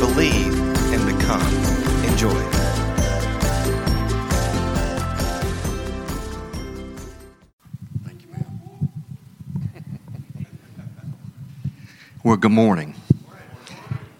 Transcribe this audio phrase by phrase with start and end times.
[0.00, 0.58] believe,
[0.94, 1.42] and become.
[2.04, 2.30] Enjoy.
[8.04, 8.60] Thank you, ma'am.
[12.24, 12.94] Well, good morning.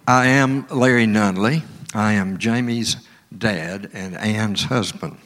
[0.06, 1.62] I am Larry Nunley.
[1.94, 2.96] I am Jamie's
[3.36, 5.16] dad and Ann's husband.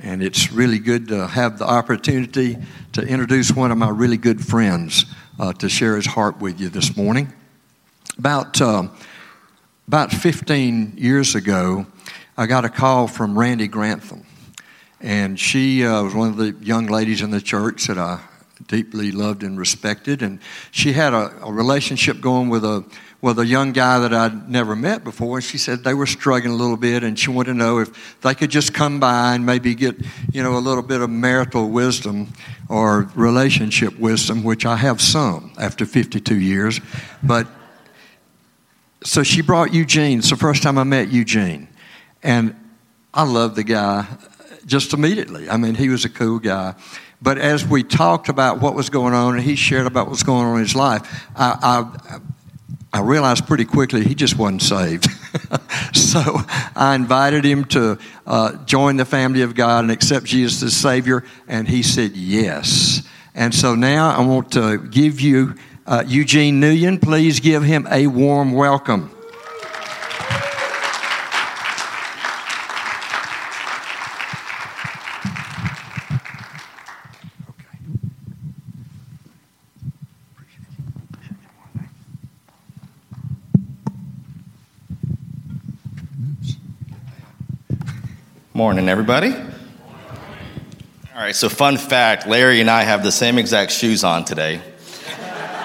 [0.00, 2.56] And it's really good to have the opportunity
[2.94, 5.04] to introduce one of my really good friends
[5.38, 7.30] uh, to share his heart with you this morning.
[8.18, 8.88] About, uh,
[9.92, 11.84] about 15 years ago,
[12.38, 14.24] I got a call from Randy Grantham.
[15.02, 18.20] And she uh, was one of the young ladies in the church that I
[18.66, 20.22] deeply loved and respected.
[20.22, 22.86] And she had a, a, relationship going with a
[23.20, 25.36] with a young guy that I'd never met before.
[25.36, 28.18] And she said they were struggling a little bit, and she wanted to know if
[28.22, 29.96] they could just come by and maybe get
[30.32, 32.32] you know a little bit of marital wisdom
[32.70, 36.80] or relationship wisdom, which I have some after 52 years.
[37.22, 37.46] But
[39.04, 40.18] so she brought Eugene.
[40.18, 41.68] It's the first time I met Eugene,
[42.22, 42.54] and
[43.12, 44.06] I loved the guy
[44.66, 45.48] just immediately.
[45.48, 46.74] I mean, he was a cool guy.
[47.20, 50.44] But as we talked about what was going on and he shared about what's going
[50.44, 52.20] on in his life, I, I,
[52.92, 55.06] I realized pretty quickly he just wasn't saved.
[55.94, 56.40] so
[56.74, 61.24] I invited him to uh, join the family of God and accept Jesus as Savior,
[61.46, 63.08] and he said yes.
[63.34, 65.54] And so now I want to give you
[65.92, 67.00] uh, Eugene Nguyen.
[67.00, 69.10] Please give him a warm welcome.
[88.54, 89.34] Morning, everybody.
[89.34, 94.71] All right, so fun fact Larry and I have the same exact shoes on today.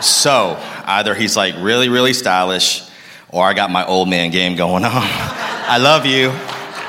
[0.01, 2.83] So either he's like really, really stylish,
[3.29, 4.91] or I got my old man game going on.
[4.93, 6.29] I love you,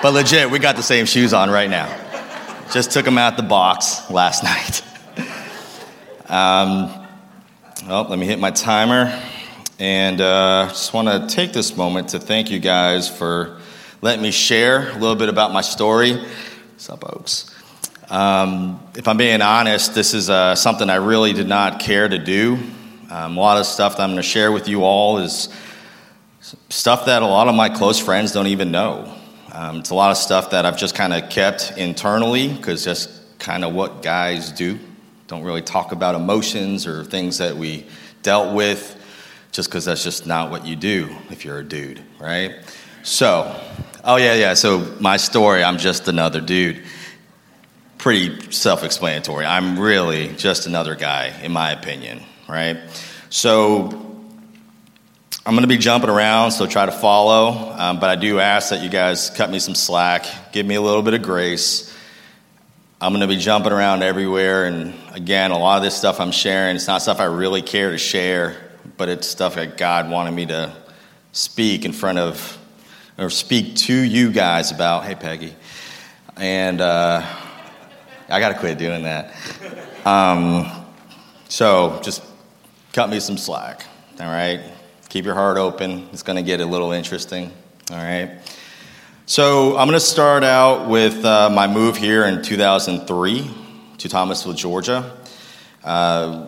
[0.02, 1.94] but legit, we got the same shoes on right now.
[2.72, 4.82] Just took them out the box last night.
[6.28, 7.06] Um,
[7.86, 9.22] well, let me hit my timer.
[9.78, 13.58] And uh, just want to take this moment to thank you guys for
[14.02, 16.16] letting me share a little bit about my story.
[16.16, 17.04] What's up?
[18.10, 22.18] Um, if I'm being honest, this is uh, something I really did not care to
[22.18, 22.58] do.
[23.10, 25.48] Um, a lot of stuff that I'm going to share with you all is
[26.68, 29.14] stuff that a lot of my close friends don't even know.
[29.52, 33.08] Um, it's a lot of stuff that I've just kind of kept internally because that's
[33.38, 34.78] kind of what guys do.
[35.26, 37.86] Don't really talk about emotions or things that we
[38.22, 38.94] dealt with
[39.52, 42.56] just because that's just not what you do if you're a dude, right?
[43.02, 43.58] So,
[44.04, 44.54] oh yeah, yeah.
[44.54, 46.82] So my story, I'm just another dude.
[47.96, 49.44] Pretty self-explanatory.
[49.44, 52.78] I'm really just another guy, in my opinion, right?
[53.30, 53.84] So
[55.46, 57.72] I'm going to be jumping around, so try to follow.
[57.72, 60.80] Um, but I do ask that you guys cut me some slack, give me a
[60.80, 61.94] little bit of grace.
[63.00, 66.32] I'm going to be jumping around everywhere, and again, a lot of this stuff I'm
[66.32, 68.56] sharing, it's not stuff I really care to share,
[68.96, 70.74] but it's stuff that God wanted me to
[71.32, 72.58] speak in front of
[73.16, 75.54] or speak to you guys about, hey, Peggy.
[76.36, 77.24] And uh,
[78.28, 79.34] I got to quit doing that.
[80.04, 80.70] Um,
[81.48, 82.22] so just
[82.92, 83.84] cut me some slack,
[84.20, 84.60] all right?
[85.08, 86.08] Keep your heart open.
[86.12, 87.52] It's going to get a little interesting,
[87.90, 88.30] all right?
[89.26, 93.50] So I'm going to start out with uh, my move here in 2003
[93.98, 95.16] to Thomasville, Georgia.
[95.84, 96.46] Uh,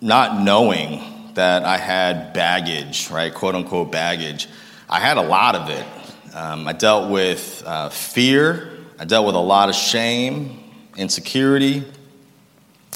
[0.00, 3.34] not knowing that I had baggage, right?
[3.34, 4.48] Quote unquote baggage.
[4.88, 5.86] I had a lot of it.
[6.34, 10.62] Um, I dealt with uh, fear, I dealt with a lot of shame,
[10.96, 11.84] insecurity,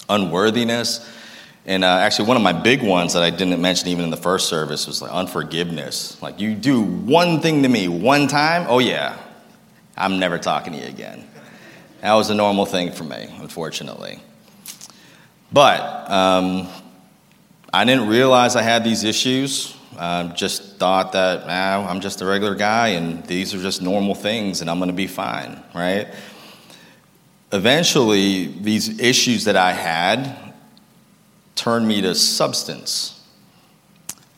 [0.08, 1.08] unworthiness.
[1.68, 4.16] And uh, actually, one of my big ones that I didn't mention even in the
[4.16, 6.20] first service was like unforgiveness.
[6.22, 9.18] Like, you do one thing to me one time, oh yeah,
[9.94, 11.28] I'm never talking to you again.
[12.00, 14.18] That was a normal thing for me, unfortunately.
[15.52, 16.68] But um,
[17.70, 22.24] I didn't realize I had these issues uh, just thought that ah, I'm just a
[22.24, 26.08] regular guy and these are just normal things and I'm going to be fine, right?
[27.52, 30.47] Eventually, these issues that I had
[31.58, 33.20] turned me to substance.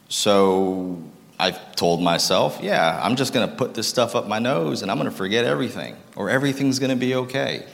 [0.09, 1.03] So,
[1.41, 4.91] I told myself, yeah, I'm just going to put this stuff up my nose and
[4.91, 7.65] I'm going to forget everything, or everything's going to be okay.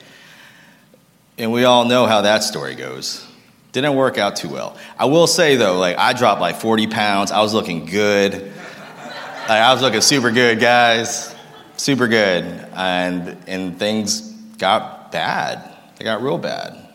[1.37, 3.27] And we all know how that story goes.
[3.73, 4.77] Didn't work out too well.
[4.97, 7.33] I will say though, like I dropped like 40 pounds.
[7.33, 8.33] I was looking good.
[8.35, 11.35] like, I was looking super good, guys.
[11.77, 12.45] Super good.
[12.73, 14.21] And and things
[14.59, 15.75] got bad.
[15.97, 16.89] They got real bad.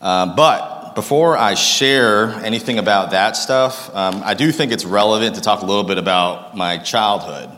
[0.00, 5.36] Uh, but before I share anything about that stuff, um, I do think it's relevant
[5.36, 7.50] to talk a little bit about my childhood.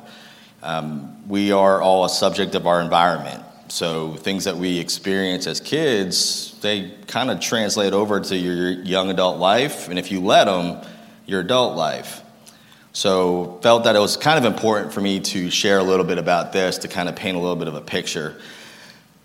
[0.62, 3.42] Um, we are all a subject of our environment.
[3.68, 9.10] So things that we experience as kids, they kind of translate over to your young
[9.10, 10.80] adult life, and if you let them,
[11.26, 12.22] your adult life.
[12.92, 16.18] So felt that it was kind of important for me to share a little bit
[16.18, 18.40] about this to kind of paint a little bit of a picture.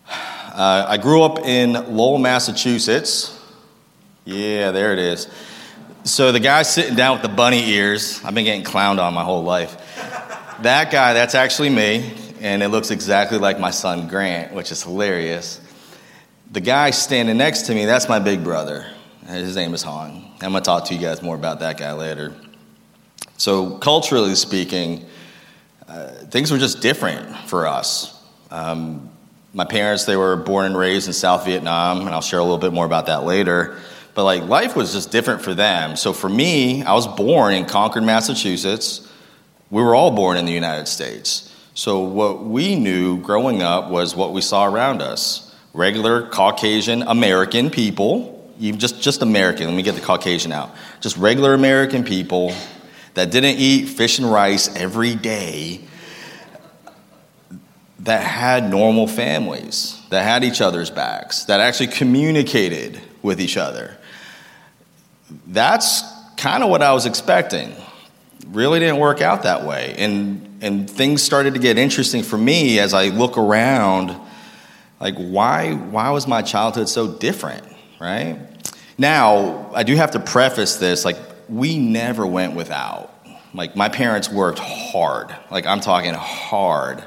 [0.10, 3.39] Uh, I grew up in Lowell, Massachusetts.
[4.30, 5.28] Yeah, there it is.
[6.04, 9.24] So the guy sitting down with the bunny ears, I've been getting clowned on my
[9.24, 9.76] whole life.
[10.62, 14.84] That guy, that's actually me, and it looks exactly like my son Grant, which is
[14.84, 15.60] hilarious.
[16.52, 18.86] The guy standing next to me, that's my big brother.
[19.26, 20.24] His name is Han.
[20.42, 22.36] I'm gonna talk to you guys more about that guy later.
[23.38, 25.08] So, culturally speaking,
[25.88, 28.22] uh, things were just different for us.
[28.52, 29.10] Um,
[29.54, 32.60] my parents, they were born and raised in South Vietnam, and I'll share a little
[32.60, 33.80] bit more about that later.
[34.20, 35.96] But like life was just different for them.
[35.96, 39.10] So for me, I was born in Concord, Massachusetts.
[39.70, 41.56] We were all born in the United States.
[41.74, 47.70] So what we knew growing up was what we saw around us regular Caucasian American
[47.70, 50.76] people, even just, just American, let me get the Caucasian out.
[51.00, 52.54] Just regular American people
[53.14, 55.80] that didn't eat fish and rice every day,
[58.00, 63.96] that had normal families, that had each other's backs, that actually communicated with each other
[65.48, 66.04] that's
[66.38, 67.74] kind of what I was expecting.
[68.48, 69.96] Really didn't work out that way.
[69.98, 74.16] And, and things started to get interesting for me as I look around
[75.00, 77.64] like, why, why was my childhood so different,
[78.00, 78.38] right?
[78.98, 81.18] Now, I do have to preface this like,
[81.48, 83.14] we never went without.
[83.54, 85.34] Like, my parents worked hard.
[85.50, 87.04] Like, I'm talking hard.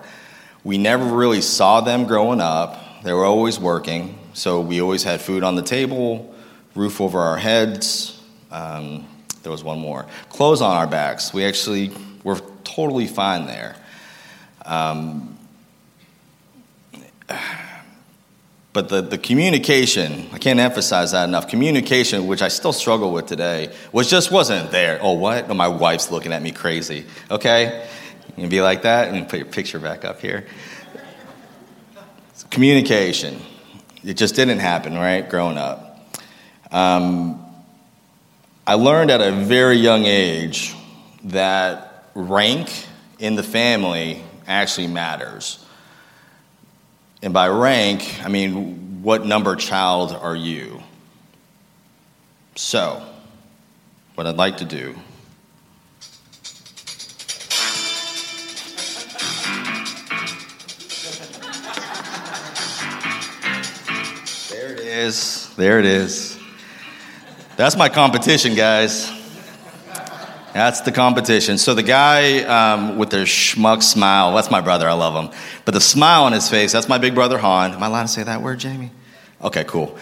[0.65, 3.03] We never really saw them growing up.
[3.05, 4.19] They were always working.
[4.33, 6.35] So, we always had food on the table,
[6.75, 8.12] roof over our heads.
[8.52, 9.08] Um,
[9.43, 10.06] there was one more.
[10.28, 11.34] Clothes on our backs.
[11.34, 11.90] We actually
[12.22, 13.75] were totally fine there.
[14.64, 15.37] Um,
[18.72, 21.49] but the, the communication, I can't emphasize that enough.
[21.49, 24.99] Communication, which I still struggle with today, was just wasn't there.
[25.02, 25.50] Oh, what?
[25.50, 27.06] Oh, my wife's looking at me crazy.
[27.31, 27.87] Okay?
[28.28, 30.46] You can be like that and put your picture back up here.
[32.50, 33.40] Communication.
[34.04, 36.10] It just didn't happen, right, growing up.
[36.70, 37.42] Um,
[38.64, 40.73] I learned at a very young age
[41.25, 42.70] that rank
[43.19, 45.64] in the family actually matters.
[47.23, 50.81] And by rank, I mean, what number child are you?
[52.55, 53.05] So,
[54.14, 54.94] what I'd like to do
[64.50, 65.53] There it is.
[65.56, 66.42] There it is.
[67.56, 69.12] That's my competition, guys.
[70.54, 71.58] That's the competition.
[71.58, 74.88] So the guy um, with the schmuck smile, that's my brother.
[74.88, 75.38] I love him.
[75.66, 77.73] But the smile on his face, that's my big brother Han.
[77.73, 78.90] Am I allowed to say that word, Jamie?
[79.42, 79.99] Okay, cool.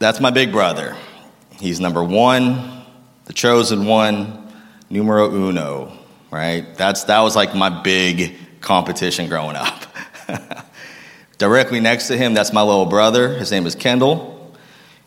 [0.00, 0.96] That's my big brother.
[1.60, 2.82] He's number one,
[3.26, 4.52] the chosen one,
[4.90, 5.92] numero uno,
[6.32, 6.74] right?
[6.76, 9.84] That's, that was like my big competition growing up.
[11.38, 13.28] Directly next to him, that's my little brother.
[13.28, 14.41] His name is Kendall.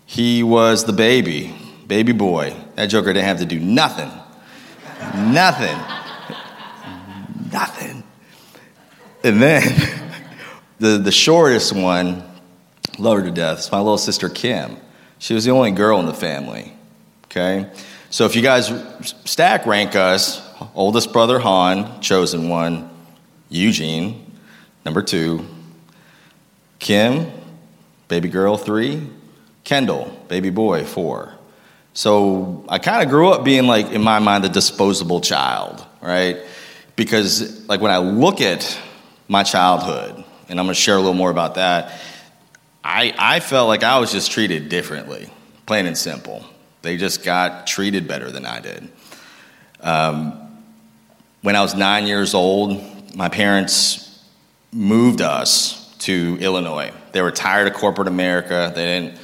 [0.05, 1.55] He was the baby,
[1.87, 2.55] baby boy.
[2.75, 4.11] That joker didn't have to do nothing.
[5.15, 5.77] nothing.
[7.51, 8.03] nothing.
[9.23, 9.63] And then
[10.79, 12.23] the, the shortest one,
[12.99, 14.77] love her to death, is my little sister Kim.
[15.17, 16.73] She was the only girl in the family.
[17.25, 17.69] Okay?
[18.09, 18.71] So if you guys
[19.25, 20.41] stack rank us,
[20.73, 22.89] oldest brother Han, chosen one,
[23.49, 24.31] Eugene,
[24.85, 25.45] number two,
[26.79, 27.31] Kim,
[28.07, 29.09] baby girl three,
[29.65, 31.33] Kendall, baby boy, four.
[31.93, 36.37] So I kind of grew up being like, in my mind, the disposable child, right?
[36.95, 38.79] Because like when I look at
[39.27, 41.99] my childhood, and I'm going to share a little more about that,
[42.83, 45.29] I, I felt like I was just treated differently,
[45.65, 46.45] plain and simple.
[46.83, 48.87] They just got treated better than I did.
[49.81, 50.61] Um,
[51.41, 54.23] when I was nine years old, my parents
[54.71, 56.91] moved us to Illinois.
[57.13, 58.71] They were tired of corporate America.
[58.75, 59.19] They didn't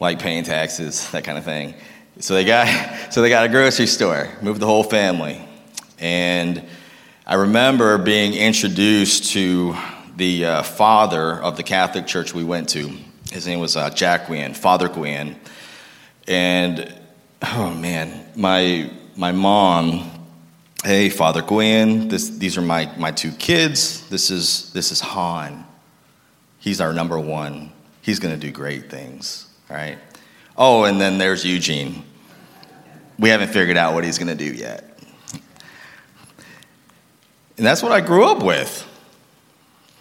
[0.00, 1.74] like paying taxes, that kind of thing.
[2.20, 2.66] So they got
[3.12, 5.44] so they got a grocery store, moved the whole family.
[5.98, 6.64] And
[7.26, 9.76] I remember being introduced to
[10.16, 12.90] the uh, father of the Catholic church we went to.
[13.30, 15.36] His name was uh, Jack Guian, Father Guian.
[16.26, 16.94] And
[17.42, 20.10] oh man, my, my mom,
[20.84, 24.08] hey, Father Guian, this, these are my, my two kids.
[24.08, 25.64] This is, this is Han.
[26.58, 27.72] He's our number one.
[28.02, 29.98] He's going to do great things, right?
[30.56, 32.04] Oh, and then there's Eugene.
[33.18, 34.84] We haven't figured out what he's going to do yet.
[37.56, 38.86] And that's what I grew up with.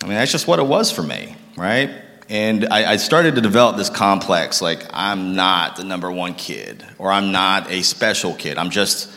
[0.04, 1.90] I mean, that's just what it was for me, right?
[2.30, 6.86] And I, I, started to develop this complex like, I'm not the number one kid,
[7.00, 8.58] or I'm not a special kid.
[8.58, 9.10] I'm just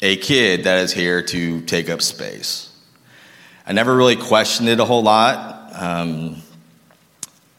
[0.00, 2.72] a kid that is here to take up space.
[3.66, 5.70] I never really questioned it a whole lot.
[5.74, 6.42] Um,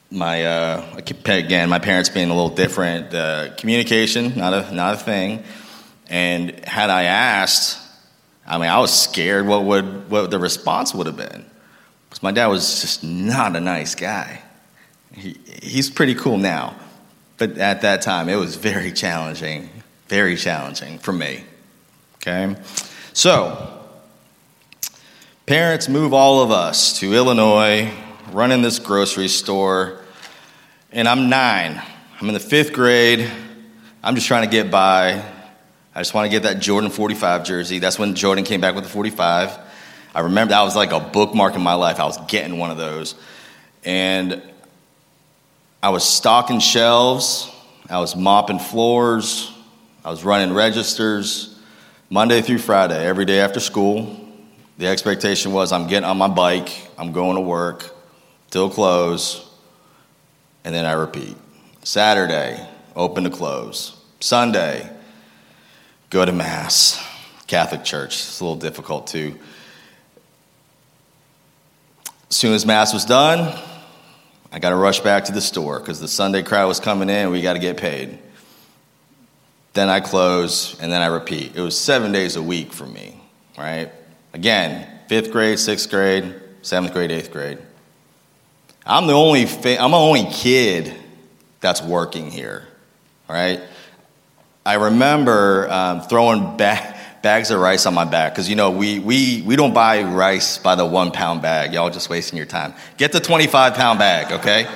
[0.09, 4.97] my uh, again, my parents being a little different, uh, communication not a not a
[4.97, 5.43] thing.
[6.09, 7.77] And had I asked,
[8.47, 11.45] I mean, I was scared what would what the response would have been,
[12.09, 14.41] because my dad was just not a nice guy.
[15.13, 16.75] He, he's pretty cool now,
[17.37, 19.69] but at that time it was very challenging,
[20.07, 21.43] very challenging for me.
[22.17, 22.55] Okay,
[23.13, 23.83] so
[25.45, 27.91] parents move all of us to Illinois,
[28.31, 29.96] running this grocery store,
[30.91, 31.81] and I'm nine.
[32.19, 33.29] I'm in the fifth grade.
[34.03, 35.23] I'm just trying to get by.
[35.93, 37.79] I just want to get that Jordan 45 jersey.
[37.79, 39.57] That's when Jordan came back with the 45.
[40.15, 41.99] I remember that was like a bookmark in my life.
[41.99, 43.15] I was getting one of those.
[43.83, 44.41] And
[45.83, 47.51] I was stocking shelves,
[47.89, 49.53] I was mopping floors,
[50.03, 51.59] I was running registers
[52.09, 54.19] Monday through Friday, every day after school.
[54.77, 57.95] The expectation was I'm getting on my bike, I'm going to work,
[58.49, 59.46] till close,
[60.67, 61.37] and then I repeat.
[61.85, 63.95] Saturday, open to close.
[64.19, 64.91] Sunday,
[66.09, 67.01] go to Mass.
[67.47, 68.15] Catholic Church.
[68.15, 69.39] It's a little difficult too.
[72.29, 73.57] As soon as Mass was done,
[74.51, 77.31] I got to rush back to the store because the Sunday crowd was coming in
[77.31, 78.19] we got to get paid.
[79.71, 81.55] Then I close and then I repeat.
[81.55, 83.17] It was seven days a week for me,
[83.57, 83.89] right?
[84.33, 87.59] Again, fifth grade, sixth grade, seventh grade, eighth grade.
[88.87, 90.93] I'm the only, fa- I'm the only kid
[91.59, 92.65] that's working here,
[93.27, 93.61] right?
[94.65, 98.99] I remember um, throwing ba- bags of rice on my back because you know we,
[98.99, 101.73] we, we don't buy rice by the one pound bag.
[101.73, 102.73] Y'all just wasting your time.
[102.95, 104.67] Get the 25 pound bag, okay?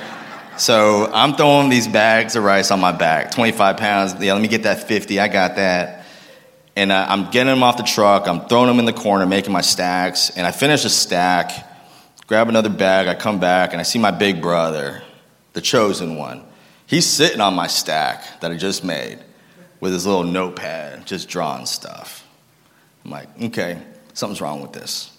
[0.58, 4.14] So I'm throwing these bags of rice on my back, 25 pounds.
[4.22, 5.18] Yeah, let me get that 50.
[5.20, 6.04] I got that.
[6.76, 8.28] And uh, I'm getting them off the truck.
[8.28, 10.28] I'm throwing them in the corner, making my stacks.
[10.30, 11.66] And I finish a stack,
[12.32, 13.08] grab another bag.
[13.08, 15.02] I come back and I see my big brother,
[15.52, 16.42] the chosen one.
[16.86, 19.18] He's sitting on my stack that I just made
[19.80, 22.26] with his little notepad, just drawing stuff.
[23.04, 23.82] I'm like, okay,
[24.14, 25.14] something's wrong with this.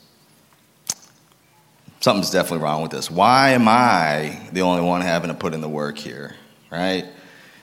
[2.00, 3.12] Something's definitely wrong with this.
[3.12, 6.34] Why am I the only one having to put in the work here,
[6.72, 7.06] right?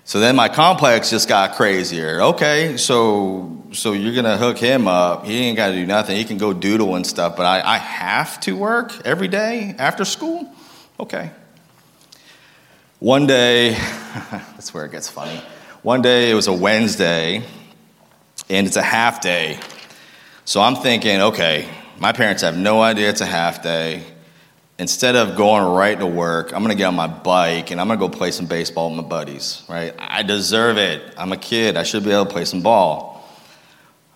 [0.05, 2.23] So then my complex just got crazier.
[2.23, 5.25] Okay, so so you're gonna hook him up.
[5.25, 6.17] He ain't gotta do nothing.
[6.17, 10.05] He can go doodle and stuff, but I, I have to work every day after
[10.05, 10.53] school?
[10.99, 11.31] Okay.
[12.99, 13.71] One day,
[14.31, 15.41] that's where it gets funny.
[15.83, 17.43] One day it was a Wednesday,
[18.51, 19.59] and it's a half day.
[20.45, 24.05] So I'm thinking, okay, my parents have no idea it's a half day.
[24.79, 28.01] Instead of going right to work, I'm gonna get on my bike and I'm gonna
[28.01, 29.95] go play some baseball with my buddies, right?
[29.99, 31.15] I deserve it.
[31.17, 31.77] I'm a kid.
[31.77, 33.10] I should be able to play some ball.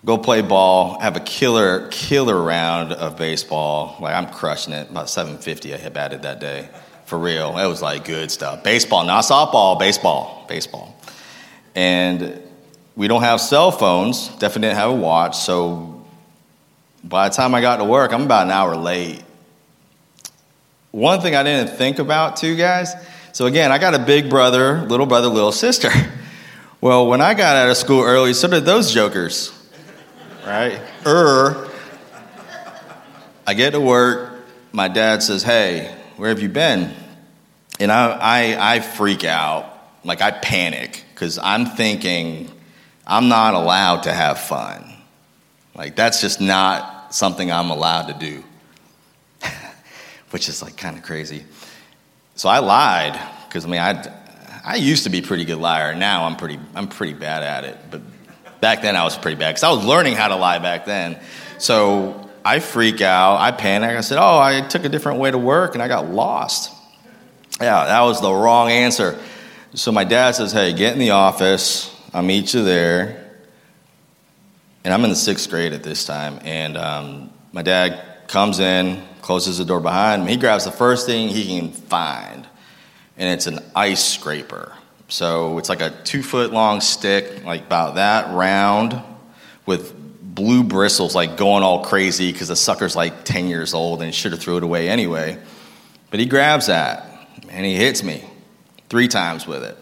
[0.05, 3.97] Go play ball, have a killer, killer round of baseball.
[4.01, 4.91] Like I'm crushing it.
[4.91, 6.69] About 750 I hit batted that day.
[7.07, 7.59] For real.
[7.59, 8.63] It was like good stuff.
[8.63, 10.45] Baseball, not softball, baseball.
[10.49, 10.95] Baseball.
[11.75, 12.43] And
[12.97, 16.05] we don't have cell phones, definitely didn't have a watch, so
[17.03, 19.23] by the time I got to work, I'm about an hour late.
[20.91, 22.95] One thing I didn't think about, too, guys.
[23.33, 25.91] So, again, I got a big brother, little brother, little sister.
[26.81, 29.54] Well, when I got out of school early, so did those jokers,
[30.47, 30.81] right?
[31.07, 31.71] Er,
[33.47, 34.45] I get to work.
[34.73, 36.95] My dad says, Hey, where have you been?
[37.81, 39.71] And I, I, I freak out.
[40.05, 42.51] Like, I panic because I'm thinking
[43.07, 44.85] I'm not allowed to have fun.
[45.75, 48.45] Like, that's just not something I'm allowed to do,
[50.31, 51.45] which is like kind of crazy.
[52.37, 54.13] So I lied because I mean, I,
[54.65, 55.95] I used to be pretty good liar.
[55.95, 57.79] Now I'm pretty, I'm pretty bad at it.
[57.91, 58.03] But
[58.65, 61.21] back then I was pretty bad because I was learning how to lie back then.
[61.59, 63.91] So I freak out, I panic.
[63.91, 66.73] I said, Oh, I took a different way to work and I got lost.
[67.61, 69.21] Yeah, that was the wrong answer.
[69.75, 71.95] So my dad says, Hey, get in the office.
[72.15, 73.37] I'll meet you there.
[74.83, 76.39] and I'm in the sixth grade at this time.
[76.43, 80.29] And um, my dad comes in, closes the door behind him.
[80.29, 82.47] He grabs the first thing he can find,
[83.19, 84.73] and it's an ice scraper.
[85.15, 89.01] So it's like a two foot long stick, like about that round,
[89.65, 94.13] with blue bristles, like going all crazy because the sucker's like 10 years old and
[94.13, 95.39] should have threw it away anyway.
[96.11, 98.25] But he grabs that and he hits me
[98.89, 99.79] three times with it.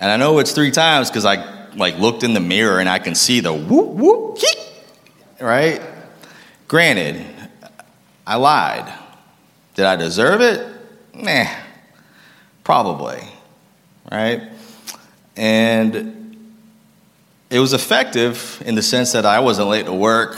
[0.00, 2.98] And I know it's three times because I like looked in the mirror and I
[2.98, 4.58] can see the whoop whoop heek,
[5.38, 5.82] right?
[6.66, 7.26] Granted,
[8.26, 8.90] I lied.
[9.74, 10.66] Did I deserve it?
[11.12, 11.44] Nah,
[12.64, 13.20] probably,
[14.10, 14.42] right?
[15.36, 16.16] And
[17.50, 20.36] it was effective in the sense that I wasn't late to work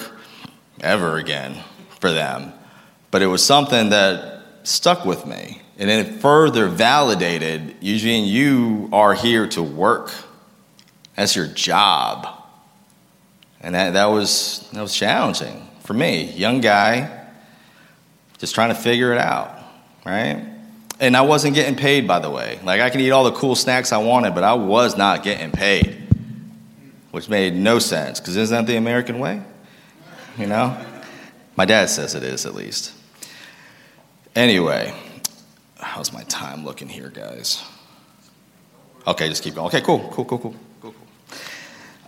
[0.80, 1.56] ever again
[2.00, 2.52] for them.
[3.10, 5.62] But it was something that stuck with me.
[5.78, 10.12] And then it further validated Eugene, you are here to work.
[11.16, 12.28] That's your job.
[13.60, 17.26] And that, that, was, that was challenging for me, young guy,
[18.36, 19.58] just trying to figure it out,
[20.04, 20.44] right?
[21.00, 22.58] And I wasn't getting paid, by the way.
[22.64, 25.52] Like, I could eat all the cool snacks I wanted, but I was not getting
[25.52, 25.96] paid,
[27.12, 29.40] which made no sense, because isn't that the American way?
[30.36, 30.76] You know?
[31.56, 32.92] My dad says it is, at least.
[34.34, 34.92] Anyway,
[35.78, 37.62] how's my time looking here, guys?
[39.06, 39.68] Okay, just keep going.
[39.68, 40.94] Okay, cool, cool, cool, cool, cool,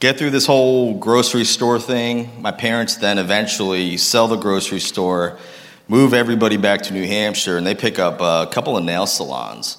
[0.00, 2.40] get through this whole grocery store thing.
[2.40, 5.38] My parents then eventually sell the grocery store,
[5.88, 9.78] move everybody back to New Hampshire, and they pick up a couple of nail salons.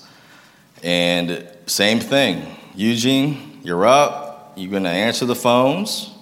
[0.83, 6.13] And same thing Eugene, you're up, you're gonna answer the phones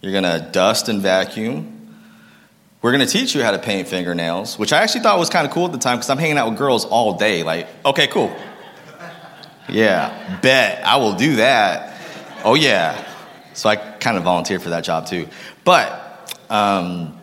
[0.00, 1.74] you're going to dust and vacuum.
[2.80, 5.46] We're going to teach you how to paint fingernails, which I actually thought was kind
[5.46, 7.42] of cool at the time because I'm hanging out with girls all day.
[7.42, 8.34] Like, okay, cool.
[9.68, 10.84] Yeah, bet.
[10.84, 12.00] I will do that.
[12.44, 13.04] Oh, yeah.
[13.58, 15.26] So I kind of volunteered for that job too.
[15.64, 17.18] But um,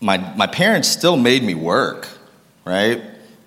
[0.00, 2.08] my, my parents still made me work,
[2.64, 3.00] right?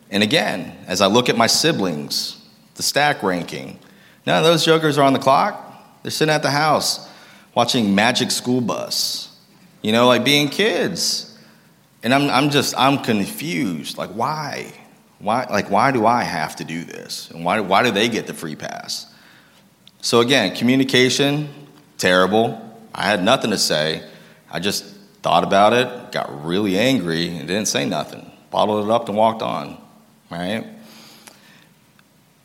[0.10, 2.41] And again, as I look at my siblings,
[2.76, 3.78] the stack ranking,
[4.26, 6.02] none of those jokers are on the clock.
[6.02, 7.10] They're sitting at the house
[7.54, 9.38] watching Magic School Bus,
[9.82, 11.38] you know, like being kids.
[12.04, 13.97] And I'm, I'm just, I'm confused.
[13.97, 14.71] Like, why?
[15.19, 17.30] Why, like, why do I have to do this?
[17.32, 19.11] And why, why do they get the free pass?
[20.02, 21.50] So, again, communication,
[22.00, 22.60] terrible.
[22.94, 24.04] I had nothing to say.
[24.50, 24.84] I just
[25.22, 28.30] thought about it, got really angry, and didn't say nothing.
[28.50, 29.78] Bottled it up and walked on,
[30.32, 30.66] right?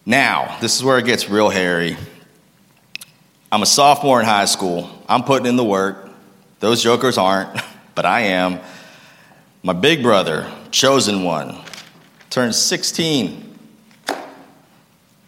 [0.04, 1.96] Now, this is where it gets real hairy.
[3.50, 4.90] I'm a sophomore in high school.
[5.08, 6.10] I'm putting in the work.
[6.60, 7.58] Those jokers aren't,
[7.94, 8.60] but I am.
[9.62, 11.56] My big brother, chosen one,
[12.28, 13.58] turned 16,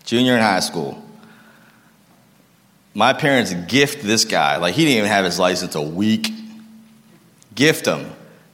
[0.05, 1.03] junior in high school.
[2.95, 6.33] My parents gift this guy, like he didn't even have his license a week.
[7.55, 8.11] Gift him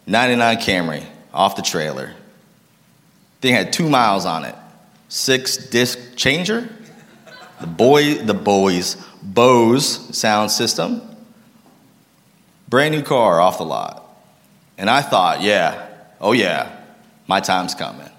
[0.06, 2.12] 99 Camry off the trailer.
[3.40, 4.54] Thing had two miles on it,
[5.08, 6.68] six disc changer.
[7.60, 11.00] The boy, the boys Bose sound system,
[12.68, 14.02] brand new car off the lot.
[14.76, 15.88] And I thought, yeah,
[16.20, 16.76] oh yeah,
[17.26, 18.10] my time's coming.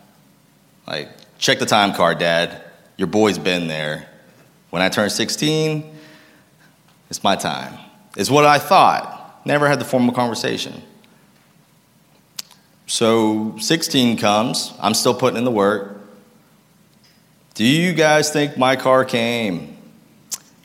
[0.88, 2.64] Like, check the time card, Dad.
[2.98, 4.08] Your boy's been there.
[4.72, 5.95] When I turn 16,
[7.16, 7.78] it's my time.
[8.18, 9.42] Is what I thought.
[9.46, 10.82] Never had the formal conversation.
[12.88, 14.74] So 16 comes.
[14.82, 15.98] I'm still putting in the work.
[17.54, 19.78] Do you guys think my car came?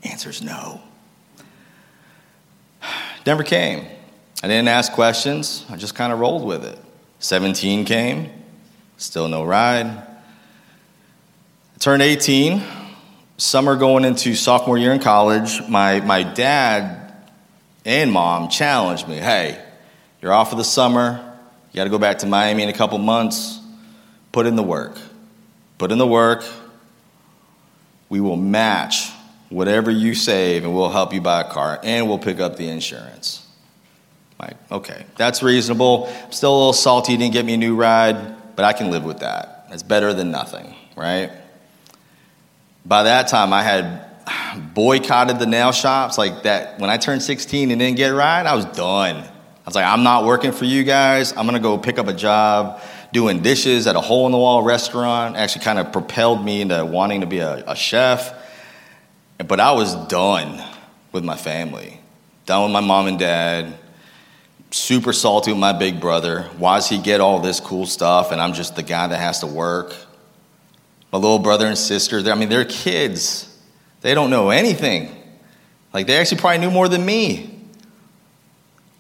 [0.03, 0.81] Answer is no.
[3.27, 3.87] Never came.
[4.43, 6.79] I didn't ask questions, I just kind of rolled with it.
[7.21, 8.33] 17 came,
[8.97, 10.05] still no ride.
[11.79, 12.63] Turned 18,
[13.41, 15.67] summer going into sophomore year in college.
[15.67, 17.15] My, my dad
[17.87, 19.63] and mom challenged me hey,
[20.21, 21.39] you're off for the summer,
[21.73, 23.59] you got to go back to Miami in a couple months,
[24.33, 24.99] put in the work.
[25.79, 26.45] Put in the work.
[28.11, 29.11] We will match
[29.49, 32.69] whatever you save and we'll help you buy a car and we'll pick up the
[32.69, 33.47] insurance.
[34.39, 36.07] Like, okay, that's reasonable.
[36.07, 39.05] I'm still a little salty, didn't get me a new ride, but I can live
[39.05, 39.69] with that.
[39.71, 41.31] It's better than nothing, right?
[42.85, 46.79] By that time, I had boycotted the nail shops like that.
[46.79, 49.17] When I turned 16 and didn't get a ride, I was done.
[49.17, 51.33] I was like, I'm not working for you guys.
[51.37, 52.81] I'm gonna go pick up a job
[53.13, 55.37] doing dishes at a hole in the wall restaurant.
[55.37, 58.35] Actually, kind of propelled me into wanting to be a, a chef.
[59.39, 60.63] But I was done
[61.13, 62.01] with my family,
[62.47, 63.79] done with my mom and dad,
[64.71, 66.43] super salty with my big brother.
[66.59, 69.41] Why does he get all this cool stuff and I'm just the guy that has
[69.41, 69.95] to work?
[71.13, 73.47] My little brother and sister, I mean, they're kids.
[74.01, 75.15] They don't know anything.
[75.93, 77.59] Like, they actually probably knew more than me.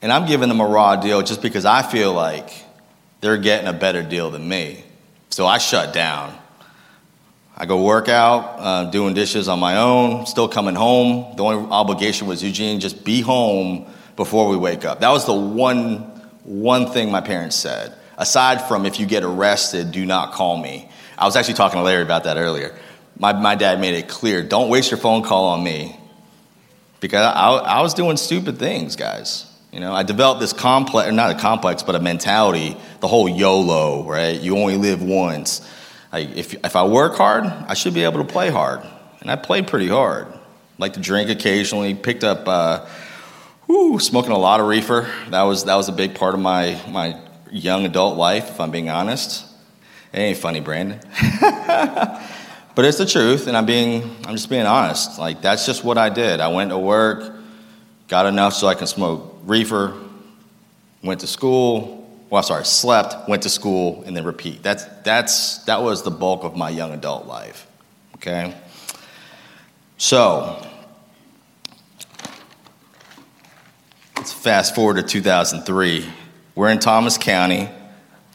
[0.02, 2.50] And I'm giving them a raw deal just because I feel like
[3.20, 4.82] they're getting a better deal than me.
[5.28, 6.36] So I shut down.
[7.56, 11.36] I go work out, uh, doing dishes on my own, still coming home.
[11.36, 15.00] The only obligation was Eugene, just be home before we wake up.
[15.00, 15.98] That was the one,
[16.44, 17.94] one thing my parents said.
[18.16, 20.88] Aside from if you get arrested, do not call me.
[21.20, 22.74] I was actually talking to Larry about that earlier.
[23.18, 26.00] My, my dad made it clear don't waste your phone call on me
[27.00, 29.46] because I, I was doing stupid things, guys.
[29.72, 34.04] You know, I developed this complex, not a complex, but a mentality, the whole YOLO,
[34.04, 34.40] right?
[34.40, 35.60] You only live once.
[36.10, 38.84] I, if, if I work hard, I should be able to play hard.
[39.20, 40.26] And I played pretty hard.
[40.78, 42.86] Like to drink occasionally, picked up, uh,
[43.98, 45.08] smoking a lot of reefer.
[45.28, 47.20] That was, that was a big part of my, my
[47.52, 49.46] young adult life, if I'm being honest.
[50.12, 51.00] It ain't funny, Brandon.
[51.40, 55.18] but it's the truth, and I'm being, I'm just being honest.
[55.18, 56.40] Like, that's just what I did.
[56.40, 57.32] I went to work,
[58.08, 59.94] got enough so I can smoke reefer,
[61.02, 64.62] went to school, well, sorry, slept, went to school, and then repeat.
[64.62, 67.66] That's, that's, that was the bulk of my young adult life.
[68.16, 68.54] Okay?
[69.96, 70.64] So,
[74.16, 76.06] let's fast forward to 2003.
[76.54, 77.68] We're in Thomas County.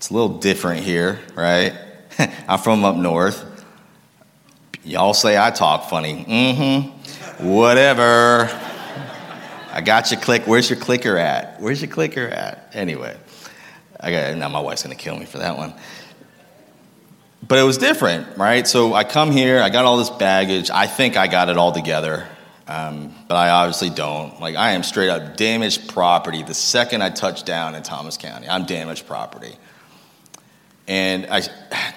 [0.06, 1.74] It's a little different here, right?
[2.48, 3.44] I'm from up north.
[4.84, 6.24] Y'all say I talk funny.
[6.26, 6.92] Mm
[7.40, 7.50] hmm.
[7.50, 8.48] Whatever.
[9.72, 10.44] I got your click.
[10.46, 11.60] Where's your clicker at?
[11.60, 12.70] Where's your clicker at?
[12.76, 13.18] Anyway.
[14.00, 15.74] I got now my wife's gonna kill me for that one.
[17.42, 18.68] But it was different, right?
[18.68, 20.70] So I come here, I got all this baggage.
[20.70, 22.28] I think I got it all together,
[22.68, 24.40] um, but I obviously don't.
[24.40, 26.44] Like I am straight up damaged property.
[26.44, 29.58] The second I touch down in Thomas County, I'm damaged property.
[30.88, 31.42] And I,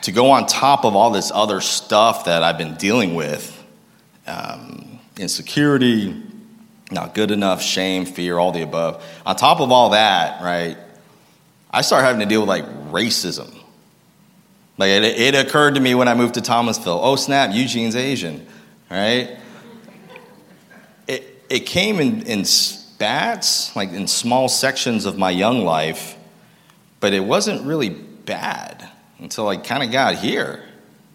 [0.03, 3.55] to go on top of all this other stuff that I've been dealing with,
[4.27, 6.23] um, insecurity,
[6.91, 9.05] not good enough, shame, fear, all the above.
[9.27, 10.79] On top of all that, right?
[11.71, 13.55] I started having to deal with like racism.
[14.79, 17.01] Like it, it occurred to me when I moved to Thomasville.
[17.03, 18.47] Oh snap, Eugene's Asian,
[18.91, 19.37] right?
[21.07, 26.17] It it came in in spats, like in small sections of my young life,
[27.01, 27.91] but it wasn't really
[28.29, 28.89] bad
[29.19, 30.63] until I kind of got here.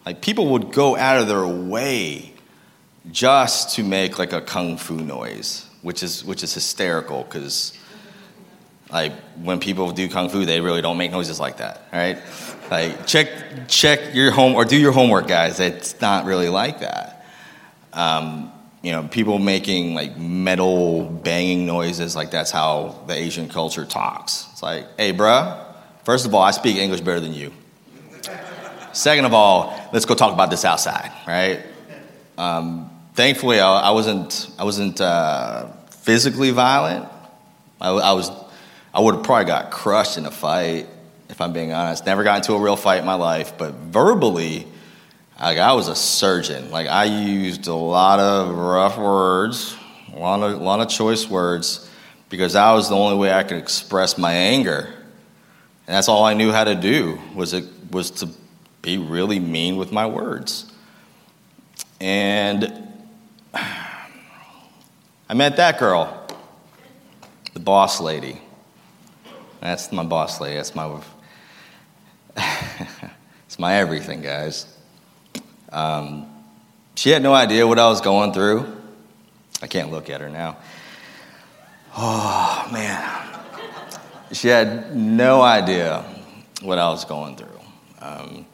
[0.06, 2.34] Like people would go out of their way
[3.12, 7.78] just to make like a kung fu noise, which is which is hysterical because
[8.91, 12.17] like when people do kung fu, they really don't make noises like that, right?
[12.69, 13.30] Like check
[13.67, 15.60] check your home or do your homework, guys.
[15.60, 17.26] It's not really like that.
[17.93, 23.86] Um, you know, people making like metal banging noises, like that's how the Asian culture
[23.86, 24.47] talks.
[24.52, 25.72] It's like, hey, bruh,
[26.03, 27.51] first of all, I speak English better than you.
[28.93, 31.61] Second of all, let's go talk about this outside, right?
[32.37, 37.07] Um, thankfully, I, I, wasn't I wasn't uh, physically violent.
[37.81, 38.29] I, I was
[38.93, 40.87] I would have probably got crushed in a fight,
[41.29, 42.05] if I'm being honest.
[42.05, 44.67] Never got into a real fight in my life, but verbally,
[45.39, 46.69] like I was a surgeon.
[46.69, 49.75] Like I used a lot of rough words,
[50.13, 51.89] a lot of, a lot of choice words,
[52.29, 54.93] because that was the only way I could express my anger.
[55.87, 58.29] And that's all I knew how to do was it was to
[58.81, 60.71] be really mean with my words.
[61.99, 62.71] And
[63.53, 66.27] I met that girl,
[67.53, 68.41] the boss lady.
[69.61, 70.55] That's my boss lady.
[70.55, 71.01] That's my.
[73.45, 74.65] it's my everything, guys.
[75.71, 76.27] Um,
[76.95, 78.75] she had no idea what I was going through.
[79.61, 80.57] I can't look at her now.
[81.95, 83.22] Oh, man.
[84.33, 86.03] She had no idea
[86.61, 87.59] what I was going through.
[88.01, 88.47] Um,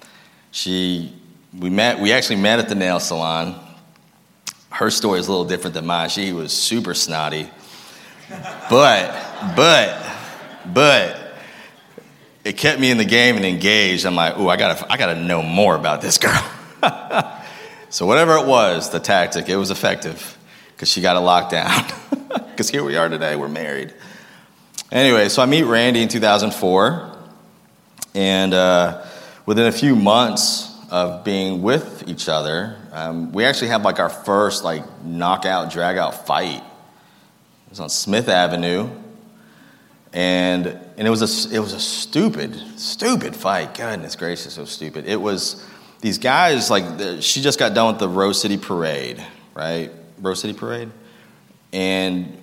[0.52, 1.16] she,
[1.58, 3.56] we met, we actually met at the nail salon.
[4.70, 6.10] Her story is a little different than mine.
[6.10, 7.50] She was super snotty.
[8.70, 10.06] But, but,
[10.74, 11.18] but
[12.44, 14.06] it kept me in the game and engaged.
[14.06, 16.52] I'm like, ooh, I gotta, I gotta know more about this girl.
[17.90, 20.38] so whatever it was, the tactic, it was effective
[20.76, 21.86] because she got it locked down.
[22.30, 23.94] Because here we are today, we're married.
[24.92, 27.18] Anyway, so I meet Randy in 2004,
[28.16, 29.06] and uh,
[29.46, 34.10] within a few months of being with each other, um, we actually had like our
[34.10, 36.64] first like knockout, drag out fight.
[36.64, 38.90] It was on Smith Avenue
[40.14, 43.76] and and it was a it was a stupid stupid fight.
[43.76, 45.06] Goodness gracious, so stupid.
[45.06, 45.66] It was
[46.02, 49.24] these guys like the, she just got done with the Rose City Parade,
[49.54, 49.92] right?
[50.20, 50.90] Rose City Parade,
[51.74, 52.38] and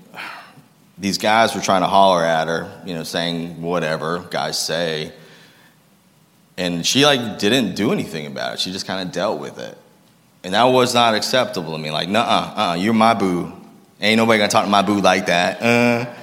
[0.98, 5.12] these guys were trying to holler at her, you know, saying whatever guys say.
[6.56, 8.60] And she like didn't do anything about it.
[8.60, 9.76] She just kind of dealt with it.
[10.42, 11.90] And that was not acceptable to me.
[11.90, 13.52] Like, nah, uh, uh, you're my boo.
[14.00, 15.60] Ain't nobody gonna talk to my boo like that.
[15.60, 16.14] Uh,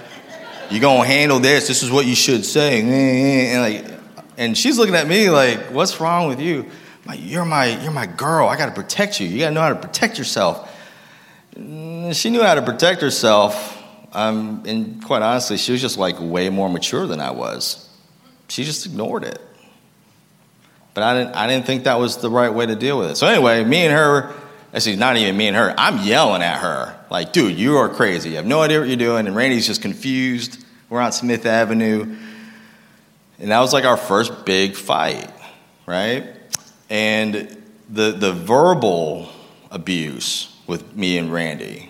[0.71, 1.67] you gonna handle this.
[1.67, 3.51] This is what you should say.
[3.51, 3.99] And, like,
[4.37, 6.61] and she's looking at me like, what's wrong with you?
[6.61, 8.47] I'm like, you're my, you're my girl.
[8.47, 9.27] I gotta protect you.
[9.27, 10.71] You gotta know how to protect yourself.
[11.55, 13.82] Mm, she knew how to protect herself.
[14.13, 17.89] Um, and quite honestly, she was just like way more mature than I was.
[18.47, 19.39] She just ignored it.
[20.93, 23.15] But I didn't, I didn't think that was the right way to deal with it.
[23.15, 24.31] So anyway, me and her,
[24.73, 26.95] actually not even me and her, I'm yelling at her.
[27.09, 28.29] Like, dude, you are crazy.
[28.29, 29.25] You have no idea what you're doing.
[29.25, 30.63] And Randy's just confused.
[30.89, 32.15] We're on Smith Avenue.
[33.39, 35.31] And that was like our first big fight,
[35.87, 36.27] right?
[36.89, 39.29] And the, the verbal
[39.71, 41.89] abuse with me and Randy,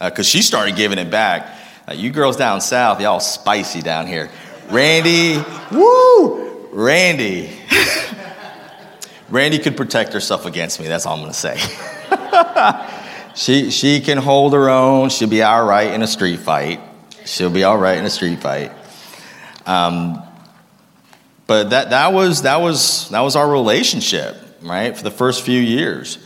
[0.00, 1.56] because uh, she started giving it back.
[1.88, 4.28] Uh, you girls down south, y'all spicy down here.
[4.68, 7.50] Randy, woo, Randy.
[9.30, 10.86] Randy could protect herself against me.
[10.86, 11.56] That's all I'm going to say.
[13.34, 15.08] she, she can hold her own.
[15.08, 16.80] She'll be all right in a street fight.
[17.24, 18.70] She'll be all right in a street fight.
[19.64, 20.22] Um,
[21.46, 25.60] but that, that, was, that, was, that was our relationship, right, for the first few
[25.60, 26.18] years.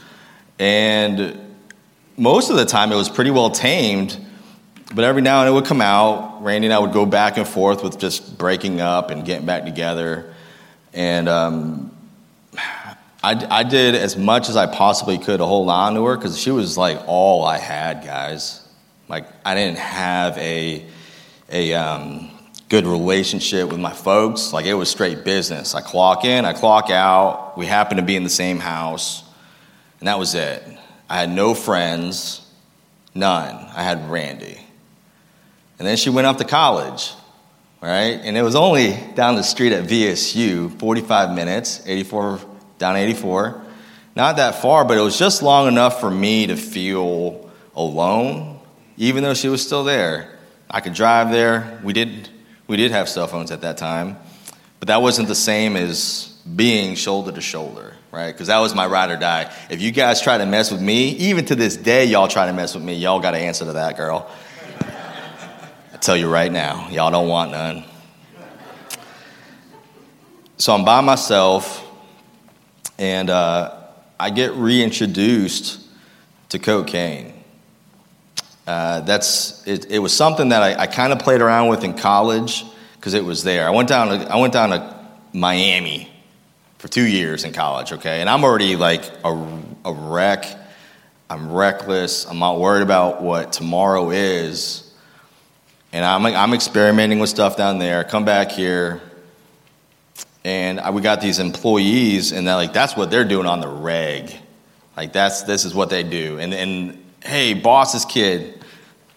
[0.58, 1.56] And
[2.16, 4.18] most of the time it was pretty well tamed,
[4.94, 6.42] but every now and it would come out.
[6.42, 9.64] Randy and I would go back and forth with just breaking up and getting back
[9.64, 10.34] together.
[10.92, 11.96] And um,
[13.22, 16.38] I, I did as much as I possibly could to hold on to her because
[16.38, 18.66] she was like all I had, guys.
[19.08, 20.84] Like, I didn't have a,
[21.50, 22.30] a um,
[22.68, 24.52] good relationship with my folks.
[24.52, 25.74] Like, it was straight business.
[25.74, 27.56] I clock in, I clock out.
[27.56, 29.22] We happened to be in the same house,
[30.00, 30.62] and that was it.
[31.08, 32.40] I had no friends,
[33.14, 33.54] none.
[33.54, 34.58] I had Randy.
[35.82, 37.12] And then she went off to college,
[37.80, 38.20] right?
[38.22, 42.38] And it was only down the street at VSU, 45 minutes, 84
[42.78, 43.60] down 84.
[44.14, 48.60] Not that far, but it was just long enough for me to feel alone,
[48.96, 50.38] even though she was still there.
[50.70, 51.80] I could drive there.
[51.82, 52.28] We did,
[52.68, 54.18] we did have cell phones at that time,
[54.78, 58.30] but that wasn't the same as being shoulder to shoulder, right?
[58.30, 59.52] Because that was my ride or die.
[59.68, 62.52] If you guys try to mess with me, even to this day, y'all try to
[62.52, 64.30] mess with me, y'all got to answer to that girl.
[66.02, 67.84] Tell you right now, y'all don't want none.
[70.56, 71.88] So I'm by myself
[72.98, 73.82] and uh,
[74.18, 75.80] I get reintroduced
[76.48, 77.44] to cocaine.
[78.66, 81.94] Uh, that's it, it, was something that I, I kind of played around with in
[81.94, 82.64] college
[82.96, 83.68] because it was there.
[83.68, 86.10] I went down to, I went down to Miami
[86.78, 90.46] for two years in college, okay, and I'm already like a, a wreck.
[91.30, 92.26] I'm reckless.
[92.26, 94.91] I'm not worried about what tomorrow is,
[95.92, 98.04] and I'm like, I'm experimenting with stuff down there.
[98.04, 99.00] Come back here,
[100.44, 104.34] and we got these employees, and they're like, that's what they're doing on the reg.
[104.96, 106.38] Like that's this is what they do.
[106.38, 108.62] And and hey, boss's kid,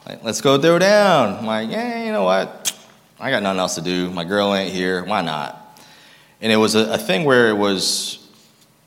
[0.06, 1.38] like, let's go throw down.
[1.38, 2.78] I'm like, yeah, you know what?
[3.20, 4.10] I got nothing else to do.
[4.12, 5.04] My girl ain't here.
[5.04, 5.62] Why not?
[6.42, 8.20] And it was a, a thing where it was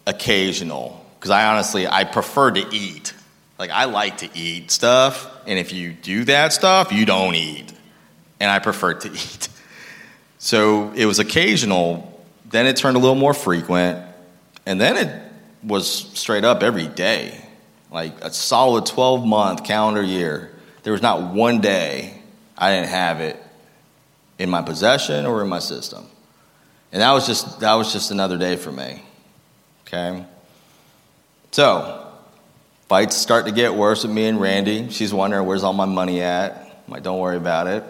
[0.07, 3.15] occasional because I honestly I prefer to eat.
[3.59, 7.73] Like I like to eat stuff, and if you do that stuff, you don't eat.
[8.41, 9.49] And I preferred to eat.
[10.39, 12.19] So it was occasional
[12.51, 14.05] then it turned a little more frequent,
[14.65, 17.45] and then it was straight up every day,
[17.91, 20.51] like a solid 12 month calendar year.
[20.83, 22.23] There was not one day
[22.57, 23.43] I didn't have it
[24.39, 26.07] in my possession or in my system.
[26.93, 29.03] And that was just that was just another day for me.
[29.87, 30.25] Okay?
[31.51, 32.07] So,
[32.89, 34.91] fights start to get worse with me and Randy.
[34.91, 36.83] She's wondering where's all my money at.
[36.87, 37.85] I'm like, don't worry about it.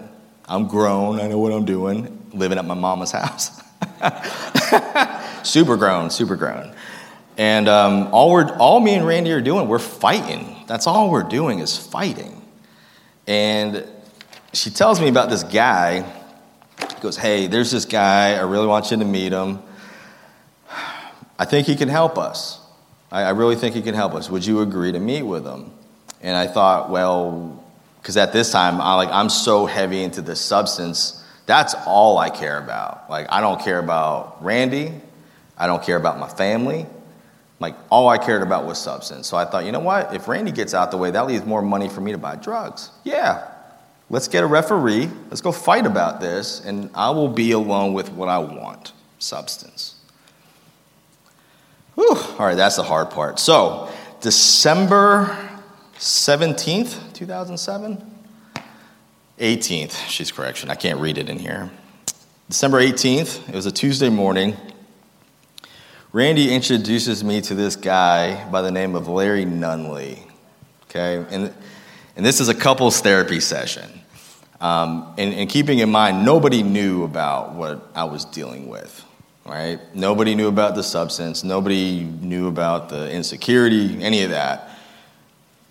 [0.49, 3.63] I'm grown, I know what I'm doing, living at my mama's house.
[5.43, 6.75] super grown, super grown.
[7.37, 10.57] And um, all, we're, all me and Randy are doing, we're fighting.
[10.67, 12.43] That's all we're doing is fighting.
[13.27, 13.87] And
[14.53, 16.11] she tells me about this guy.
[16.81, 18.35] She goes, Hey, there's this guy.
[18.35, 19.61] I really want you to meet him.
[21.39, 22.61] I think he can help us.
[23.13, 24.29] I, I really think he can help us.
[24.29, 25.71] Would you agree to meet with him?
[26.21, 27.65] And I thought, well,
[28.09, 32.31] because at this time, I, like, I'm so heavy into this substance that's all I
[32.31, 33.11] care about.
[33.11, 34.95] Like, I don't care about Randy.
[35.59, 36.87] I don't care about my family.
[37.61, 39.27] Like, all I cared about was substance.
[39.27, 40.15] So I thought, you know what?
[40.15, 42.93] If Randy gets out the way, that leaves more money for me to buy drugs.
[43.05, 43.47] Yeah,
[44.09, 45.11] let's get a referee.
[45.29, 49.97] Let's go fight about this, and I will be alone with what I want substance.
[51.95, 52.17] Whew.
[52.17, 53.39] All right, that's the hard part.
[53.39, 53.91] So,
[54.23, 55.48] December
[55.99, 58.15] 17th, 2007.
[59.41, 60.71] 18th, she's correction.
[60.71, 61.71] I can't read it in here.
[62.49, 64.57] December 18th, it was a Tuesday morning.
[66.13, 70.21] Randy introduces me to this guy by the name of Larry Nunley.
[70.85, 71.53] Okay, and,
[72.17, 73.91] and this is a couples therapy session.
[74.61, 79.05] Um, and, and keeping in mind, nobody knew about what I was dealing with,
[79.45, 79.81] right?
[79.95, 84.68] Nobody knew about the substance, nobody knew about the insecurity, any of that.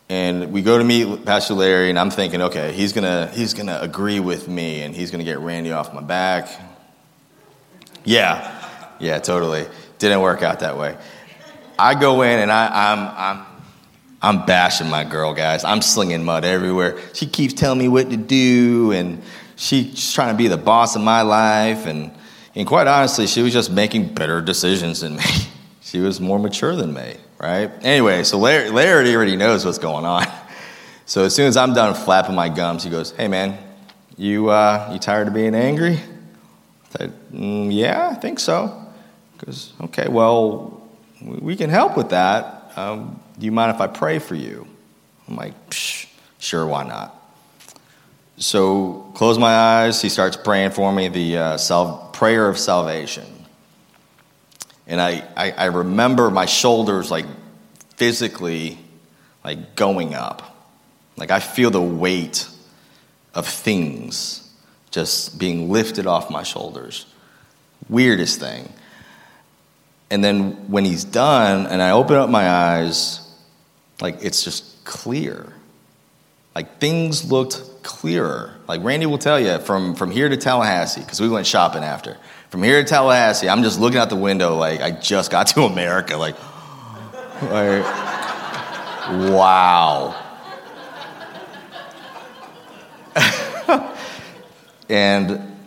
[0.09, 3.79] And we go to meet Pastor Larry, and I'm thinking, okay, he's gonna, he's gonna
[3.81, 6.49] agree with me, and he's gonna get Randy off my back.
[8.05, 9.67] Yeah, yeah, totally.
[9.99, 10.97] Didn't work out that way.
[11.77, 12.99] I go in, and I, I'm,
[13.39, 13.47] I'm
[14.21, 15.63] I'm bashing my girl, guys.
[15.63, 16.97] I'm slinging mud everywhere.
[17.13, 19.21] She keeps telling me what to do, and
[19.55, 21.85] she's trying to be the boss of my life.
[21.85, 22.11] And,
[22.55, 25.23] and quite honestly, she was just making better decisions than me.
[25.79, 27.71] She was more mature than me, right?
[27.81, 30.25] Anyway, so Larry, Larry already knows what's going on.
[31.09, 33.57] So as soon as I'm done flapping my gums, he goes, "Hey, man,
[34.17, 38.85] you uh, you tired of being angry?" I said, mm, "Yeah, I think so."
[39.31, 40.85] He goes, "Okay, well,
[41.21, 44.67] we can help with that." Um, do you mind if I pray for you?
[45.29, 45.53] I'm like,
[46.39, 47.13] Sure, why not?
[48.37, 50.01] So, close my eyes.
[50.01, 53.25] He starts praying for me, the uh, prayer of salvation.
[54.87, 57.25] And I, I, I remember my shoulders like
[57.97, 58.77] physically
[59.43, 60.55] like going up.
[61.17, 62.47] Like I feel the weight
[63.33, 64.49] of things
[64.91, 67.05] just being lifted off my shoulders.
[67.89, 68.71] Weirdest thing.
[70.09, 73.29] And then when he's done and I open up my eyes,
[73.99, 75.51] like it's just clear.
[76.55, 78.55] Like things looked clearer.
[78.67, 82.17] Like Randy will tell you from, from here to Tallahassee, because we went shopping after.
[82.49, 85.63] From here to Tallahassee, I'm just looking out the window like I just got to
[85.63, 86.15] America.
[86.15, 86.35] Like,
[87.43, 87.83] like
[89.31, 90.23] wow.
[94.89, 95.57] and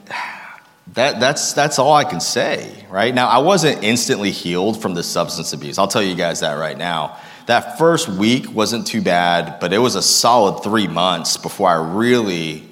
[0.95, 3.15] that, that's, that's all I can say, right?
[3.15, 5.79] Now, I wasn't instantly healed from the substance abuse.
[5.79, 7.19] I'll tell you guys that right now.
[7.47, 11.97] That first week wasn't too bad, but it was a solid three months before I
[11.97, 12.65] really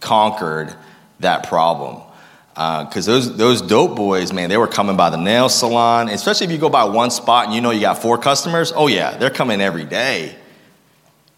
[0.00, 0.74] conquered
[1.20, 2.02] that problem.
[2.54, 6.46] Because uh, those, those dope boys, man, they were coming by the nail salon, especially
[6.46, 8.72] if you go by one spot and you know you got four customers.
[8.74, 10.36] Oh, yeah, they're coming every day.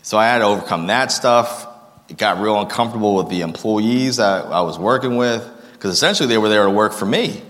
[0.02, 1.66] So I had to overcome that stuff.
[2.08, 6.38] It got real uncomfortable with the employees that I was working with, because essentially they
[6.38, 7.42] were there to work for me.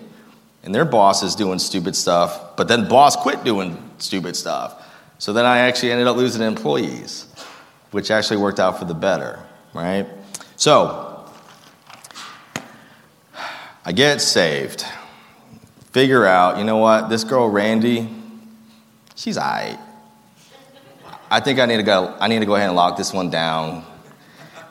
[0.62, 4.82] And their boss is doing stupid stuff, but then boss quit doing stupid stuff.
[5.18, 7.26] So then I actually ended up losing employees,
[7.90, 9.40] which actually worked out for the better,
[9.74, 10.06] right?
[10.56, 11.05] So
[13.86, 14.84] I get saved.
[15.92, 18.10] Figure out, you know what, this girl Randy,
[19.14, 19.78] she's all right.
[21.30, 23.30] I think I need to go I need to go ahead and lock this one
[23.30, 23.84] down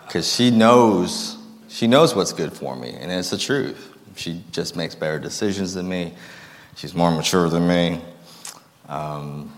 [0.10, 1.38] cuz she knows
[1.69, 3.93] she knows what's good for me and it's the truth.
[4.17, 6.13] She just makes better decisions than me.
[6.75, 8.01] She's more mature than me.
[8.89, 9.49] Um,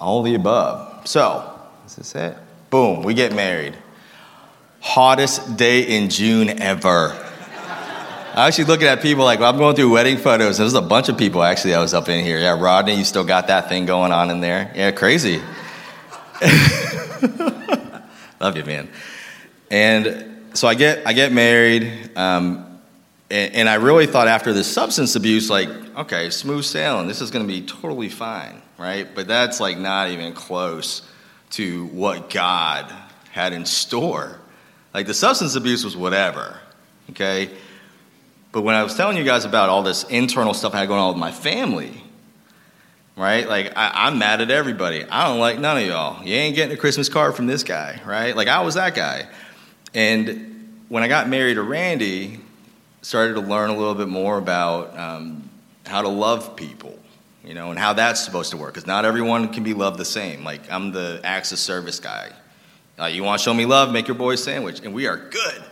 [0.00, 1.06] all the above.
[1.06, 1.52] So,
[1.84, 2.34] is this it?
[2.70, 3.76] Boom, we get married.
[4.80, 7.31] Hottest day in June ever.
[8.34, 10.58] I actually looking at people like, well, I'm going through wedding photos.
[10.58, 12.38] There's a bunch of people actually that was up in here.
[12.38, 14.72] Yeah, Rodney, you still got that thing going on in there.
[14.74, 15.42] Yeah, crazy.
[18.40, 18.88] Love you, man.
[19.70, 22.80] And so I get I get married, um,
[23.30, 27.08] and, and I really thought after this substance abuse, like, okay, smooth sailing.
[27.08, 29.14] This is going to be totally fine right?
[29.14, 31.02] But that's like not even close
[31.50, 32.92] to what God
[33.30, 34.40] had in store.
[34.92, 36.58] Like the substance abuse was whatever,
[37.10, 37.50] okay?
[38.52, 41.00] But when I was telling you guys about all this internal stuff I had going
[41.00, 42.02] on with my family,
[43.16, 43.48] right?
[43.48, 45.04] Like I, am mad at everybody.
[45.04, 46.22] I don't like none of y'all.
[46.22, 48.36] You ain't getting a Christmas card from this guy, right?
[48.36, 49.26] Like I was that guy.
[49.94, 52.40] And when I got married to Randy,
[53.00, 55.48] started to learn a little bit more about um,
[55.86, 56.98] how to love people
[57.44, 58.74] you know, and how that's supposed to work.
[58.74, 60.44] Because not everyone can be loved the same.
[60.44, 62.30] Like, I'm the acts of service guy.
[62.98, 63.92] Uh, you want to show me love?
[63.92, 64.80] Make your boy a sandwich.
[64.80, 65.62] And we are good.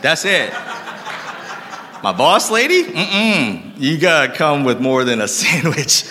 [0.00, 0.52] That's it.
[2.02, 2.82] My boss lady?
[2.82, 3.74] Mm-mm.
[3.78, 6.04] You got to come with more than a sandwich.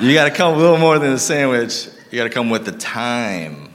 [0.00, 1.88] you got to come with a little more than a sandwich.
[2.12, 3.74] You got to come with the time,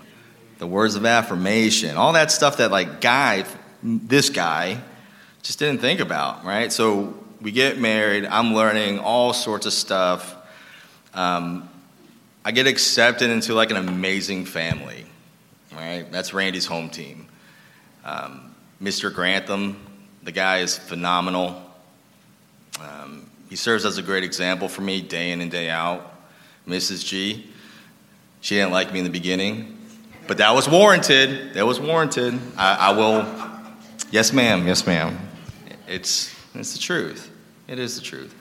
[0.60, 3.44] the words of affirmation, all that stuff that, like, guy,
[3.84, 4.82] this guy,
[5.44, 6.72] just didn't think about, right?
[6.72, 8.26] So we get married.
[8.26, 10.38] I'm learning all sorts of stuff.
[11.14, 11.70] Um,
[12.46, 15.06] I get accepted into like an amazing family.
[15.74, 17.28] Right, that's Randy's home team.
[18.04, 19.14] Um, Mr.
[19.14, 19.89] Grantham,
[20.24, 21.62] the guy is phenomenal.
[22.80, 26.16] Um, he serves as a great example for me day in and day out.
[26.68, 27.06] Mrs.
[27.06, 27.48] G,
[28.42, 29.78] she didn't like me in the beginning,
[30.28, 31.54] but that was warranted.
[31.56, 32.40] That was warranted.
[32.58, 33.26] I, I will.
[34.12, 34.68] Yes, ma'am.
[34.68, 35.18] Yes, ma'am.
[35.88, 37.32] It's it's the truth.
[37.68, 38.36] It is the truth.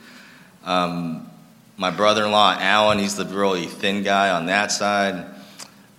[0.64, 1.30] Um,
[1.76, 5.24] My brother in law, Alan, he's the really thin guy on that side.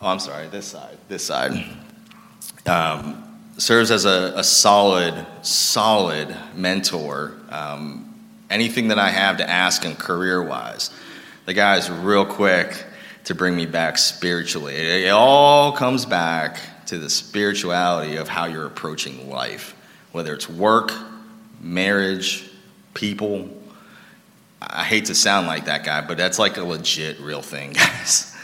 [0.01, 1.51] Oh, I'm sorry, this side, this side.
[2.65, 3.28] Um,
[3.59, 7.33] serves as a, a, solid, solid mentor.
[7.49, 8.15] Um,
[8.49, 10.91] anything that I have to ask him career wise,
[11.45, 12.85] the guy is real quick
[13.25, 14.75] to bring me back spiritually.
[14.75, 16.57] It, it all comes back
[16.87, 19.75] to the spirituality of how you're approaching life,
[20.13, 20.93] whether it's work,
[21.59, 22.49] marriage,
[22.93, 23.49] people.
[24.61, 28.35] I hate to sound like that guy, but that's like a legit real thing, guys.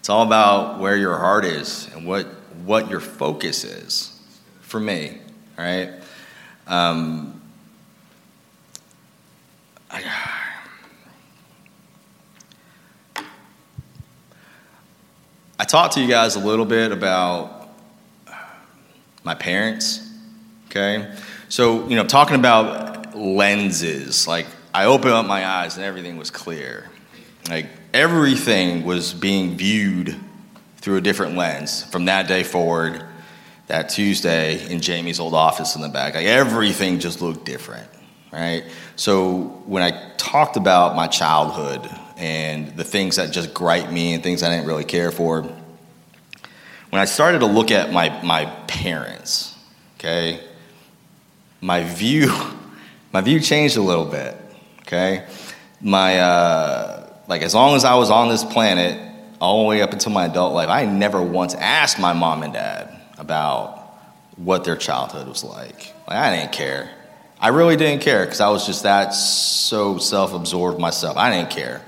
[0.00, 2.26] It's all about where your heart is and what,
[2.64, 4.09] what your focus is
[4.70, 5.18] for me,
[5.58, 5.90] all right?
[6.68, 7.42] Um,
[9.90, 10.04] I,
[15.58, 17.68] I talked to you guys a little bit about
[19.24, 20.08] my parents,
[20.68, 21.12] okay?
[21.48, 26.30] So, you know, talking about lenses, like I opened up my eyes and everything was
[26.30, 26.88] clear.
[27.48, 30.14] Like everything was being viewed
[30.76, 33.04] through a different lens from that day forward,
[33.70, 36.14] that Tuesday in Jamie's old office in the back.
[36.14, 37.88] Like everything just looked different,
[38.32, 38.64] right?
[38.96, 44.22] So when I talked about my childhood and the things that just gripe me and
[44.24, 49.56] things I didn't really care for, when I started to look at my, my parents,
[49.98, 50.40] okay,
[51.60, 52.34] my view,
[53.12, 54.36] my view changed a little bit.
[54.80, 55.24] Okay,
[55.80, 59.00] my uh, like as long as I was on this planet,
[59.40, 62.52] all the way up until my adult life, I never once asked my mom and
[62.52, 63.76] dad about
[64.36, 65.94] what their childhood was like.
[66.08, 66.90] Like I didn't care.
[67.38, 71.16] I really didn't care because I was just that so self-absorbed myself.
[71.16, 71.82] I didn't care.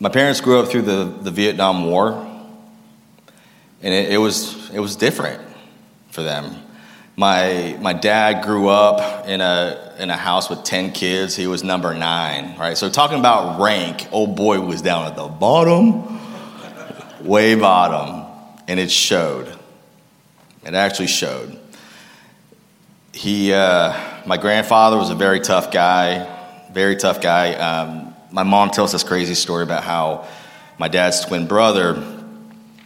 [0.00, 2.28] My parents grew up through the, the Vietnam War
[3.82, 5.40] and it, it, was it was different
[6.10, 6.56] for them.
[7.16, 11.34] My my dad grew up in a in a house with ten kids.
[11.36, 12.78] He was number nine, right?
[12.78, 16.18] So talking about rank, old boy was down at the bottom,
[17.26, 18.26] way bottom,
[18.68, 19.54] and it showed.
[20.64, 21.58] It actually showed.
[23.12, 26.28] He, uh, my grandfather was a very tough guy,
[26.72, 27.54] very tough guy.
[27.54, 30.28] Um, my mom tells this crazy story about how
[30.78, 32.04] my dad's twin brother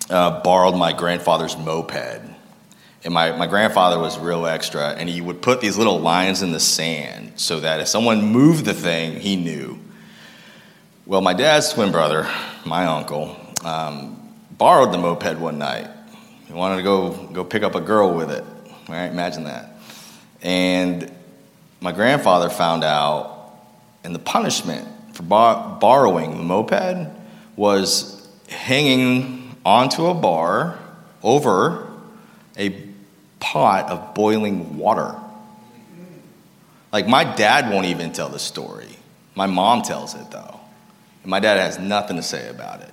[0.08, 2.31] uh, borrowed my grandfather's moped.
[3.04, 6.52] And my, my grandfather was real extra, and he would put these little lines in
[6.52, 9.78] the sand so that if someone moved the thing, he knew.
[11.04, 12.28] Well, my dad's twin brother,
[12.64, 14.16] my uncle, um,
[14.52, 15.88] borrowed the moped one night.
[16.46, 18.44] He wanted to go, go pick up a girl with it.
[18.88, 19.06] Right?
[19.06, 19.76] Imagine that.
[20.40, 21.12] And
[21.80, 23.56] my grandfather found out,
[24.04, 27.08] and the punishment for borrowing the moped
[27.56, 30.78] was hanging onto a bar
[31.22, 31.92] over
[32.56, 32.91] a
[33.42, 35.16] pot of boiling water.
[36.92, 38.88] Like, my dad won't even tell the story.
[39.34, 40.60] My mom tells it, though.
[41.22, 42.92] And my dad has nothing to say about it,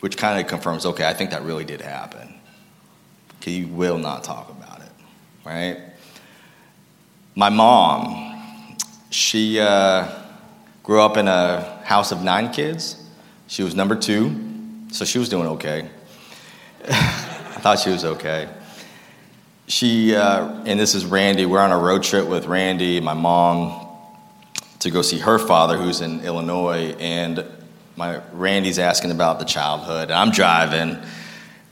[0.00, 2.34] which kind of confirms okay, I think that really did happen.
[3.40, 4.92] He will not talk about it,
[5.44, 5.80] right?
[7.34, 8.78] My mom,
[9.10, 10.08] she uh,
[10.82, 13.02] grew up in a house of nine kids.
[13.46, 14.50] She was number two.
[14.92, 15.88] So she was doing okay.
[16.88, 18.48] I thought she was okay.
[19.72, 23.88] She, uh, and this is Randy, we're on a road trip with Randy, my mom,
[24.80, 26.94] to go see her father who's in Illinois.
[27.00, 27.42] And
[27.96, 30.10] my Randy's asking about the childhood.
[30.10, 30.98] And I'm driving,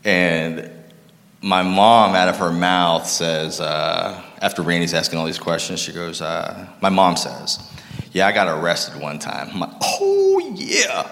[0.03, 0.71] and
[1.43, 5.93] my mom, out of her mouth, says, uh, after Randy's asking all these questions, she
[5.93, 7.59] goes, uh, My mom says,
[8.13, 9.51] Yeah, I got arrested one time.
[9.53, 11.07] I'm like, Oh, yeah.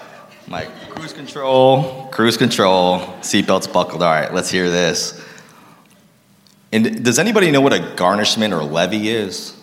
[0.47, 4.01] I'm like, cruise control, cruise control, seatbelts buckled.
[4.01, 5.23] All right, let's hear this.
[6.71, 9.55] And does anybody know what a garnishment or levy is?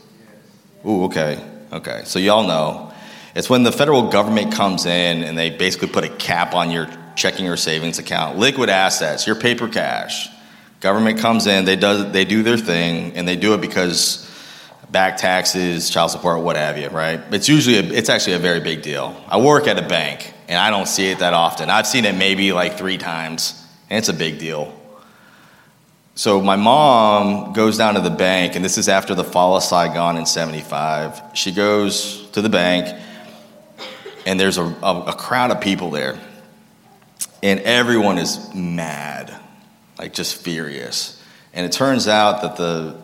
[0.85, 2.03] Ooh, okay, okay.
[2.05, 2.93] So y'all know.
[3.35, 6.89] It's when the federal government comes in and they basically put a cap on your
[7.17, 10.29] checking or savings account, liquid assets, your paper cash.
[10.81, 14.31] Government comes in, they do, they do their thing, and they do it because
[14.91, 17.21] back taxes, child support, what have you, right?
[17.33, 19.21] It's usually, a, it's actually a very big deal.
[19.29, 21.71] I work at a bank, and I don't see it that often.
[21.71, 24.73] I've seen it maybe like three times, and it's a big deal.
[26.17, 29.63] So my mom goes down to the bank, and this is after the fall of
[29.63, 31.21] Saigon in 75.
[31.35, 32.99] She goes to the bank,
[34.25, 36.19] and there's a, a, a crowd of people there,
[37.43, 39.39] and everyone is mad,
[39.99, 41.23] like just furious.
[41.53, 42.97] And it turns out that the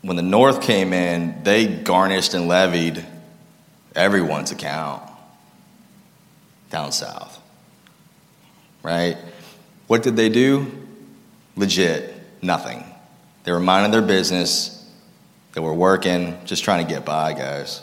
[0.00, 3.04] when the North came in, they garnished and levied
[3.94, 5.02] everyone's account
[6.70, 7.38] down south.
[8.82, 9.18] Right?
[9.88, 10.85] What did they do?
[11.56, 12.84] Legit, nothing.
[13.44, 14.72] They were minding their business.
[15.54, 17.82] they were working, just trying to get by, guys.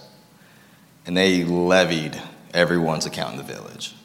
[1.07, 2.21] And they levied
[2.53, 3.95] everyone's account in the village.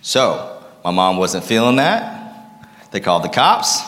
[0.00, 2.68] So, my mom wasn't feeling that.
[2.90, 3.82] They called the cops.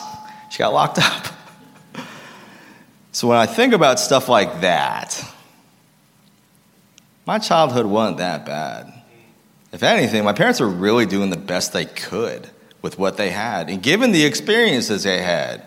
[0.51, 2.05] She got locked up.
[3.11, 5.23] so, when I think about stuff like that,
[7.25, 8.93] my childhood wasn't that bad.
[9.71, 12.49] If anything, my parents were really doing the best they could
[12.81, 13.69] with what they had.
[13.69, 15.65] And given the experiences they had,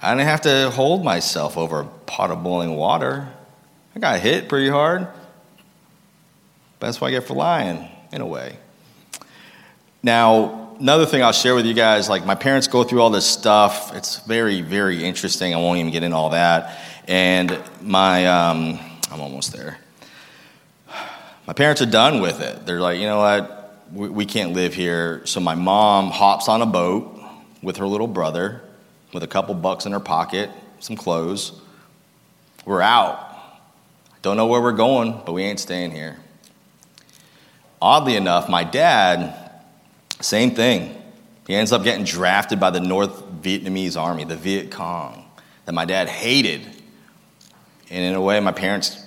[0.00, 3.28] I didn't have to hold myself over a pot of boiling water.
[3.94, 5.08] I got hit pretty hard.
[6.78, 8.58] But that's what I get for lying, in a way.
[10.02, 13.24] Now, another thing I'll share with you guys like, my parents go through all this
[13.24, 13.96] stuff.
[13.96, 15.54] It's very, very interesting.
[15.54, 16.78] I won't even get into all that.
[17.08, 18.78] And my, um,
[19.10, 19.78] I'm almost there.
[21.46, 22.66] My parents are done with it.
[22.66, 23.55] They're like, you know what?
[23.92, 25.22] We, we can't live here.
[25.26, 27.20] So my mom hops on a boat
[27.62, 28.62] with her little brother
[29.12, 31.52] with a couple bucks in her pocket, some clothes.
[32.64, 33.22] We're out.
[34.22, 36.16] Don't know where we're going, but we ain't staying here.
[37.80, 39.52] Oddly enough, my dad,
[40.20, 41.00] same thing.
[41.46, 45.24] He ends up getting drafted by the North Vietnamese army, the Viet Cong,
[45.64, 46.62] that my dad hated.
[47.88, 49.00] And in a way, my parents,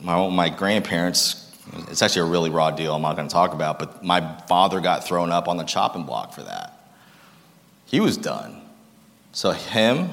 [0.00, 3.78] my, my grandparents, it's actually a really raw deal I'm not going to talk about,
[3.78, 6.92] but my father got thrown up on the chopping block for that.
[7.86, 8.62] He was done.
[9.32, 10.10] So, him,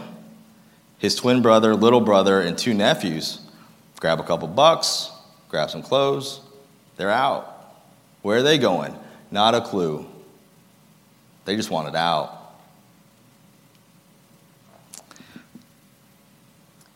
[0.97, 3.39] his twin brother, little brother, and two nephews
[3.99, 5.11] grab a couple bucks,
[5.47, 6.41] grab some clothes,
[6.97, 7.49] they're out.
[8.21, 8.95] Where are they going?
[9.31, 10.05] Not a clue.
[11.45, 12.39] They just wanted out.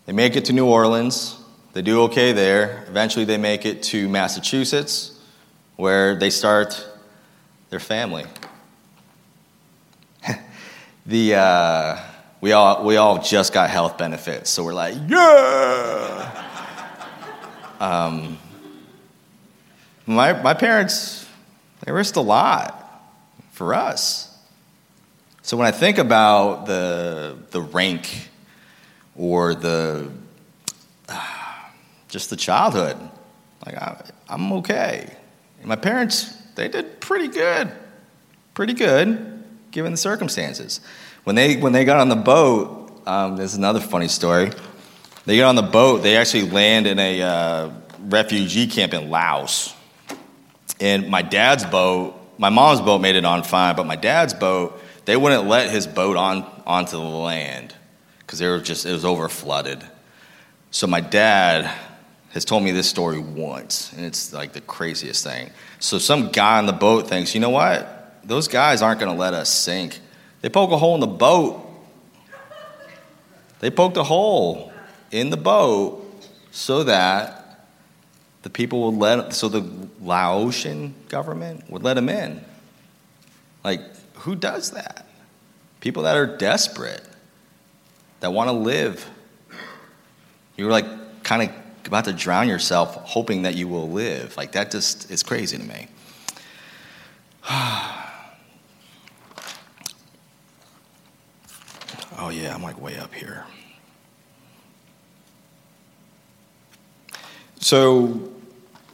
[0.05, 1.36] They make it to New Orleans.
[1.77, 2.85] They do okay there.
[2.87, 5.15] Eventually, they make it to Massachusetts,
[5.75, 6.83] where they start
[7.69, 8.25] their family.
[11.05, 11.99] the, uh,
[12.41, 16.45] we, all, we all just got health benefits, so we're like, yeah!
[17.79, 18.39] um,
[20.07, 21.29] my, my parents,
[21.85, 23.07] they risked a lot
[23.51, 24.35] for us.
[25.43, 28.31] So when I think about the, the rank
[29.15, 30.09] or the
[32.07, 32.97] just the childhood,
[33.65, 35.13] like I, I'm okay.
[35.59, 37.71] And my parents, they did pretty good,
[38.53, 40.81] pretty good, given the circumstances.
[41.23, 44.51] When they when they got on the boat, um, there's another funny story.
[45.25, 46.03] They get on the boat.
[46.03, 49.73] They actually land in a uh, refugee camp in Laos.
[50.79, 54.81] And my dad's boat, my mom's boat made it on fine, but my dad's boat,
[55.05, 57.75] they wouldn't let his boat on onto the land
[58.19, 59.83] because they were just it was over flooded.
[60.71, 61.73] So my dad
[62.31, 65.49] has told me this story once, and it's like the craziest thing.
[65.79, 68.19] So some guy on the boat thinks, you know what?
[68.23, 69.99] Those guys aren't going to let us sink.
[70.41, 71.63] They poke a hole in the boat.
[73.59, 74.71] They poked a hole
[75.11, 76.03] in the boat
[76.51, 77.67] so that
[78.43, 79.65] the people would let, so the
[80.01, 82.43] Laotian government would let them in.
[83.63, 83.81] Like,
[84.15, 85.07] who does that?
[85.79, 87.03] People that are desperate,
[88.19, 89.09] that want to live.
[90.55, 91.55] You're like kind of
[91.87, 94.35] about to drown yourself hoping that you will live.
[94.37, 95.87] Like, that just is crazy to me.
[97.49, 98.03] oh,
[102.31, 103.45] yeah, I'm like way up here.
[107.59, 108.31] So,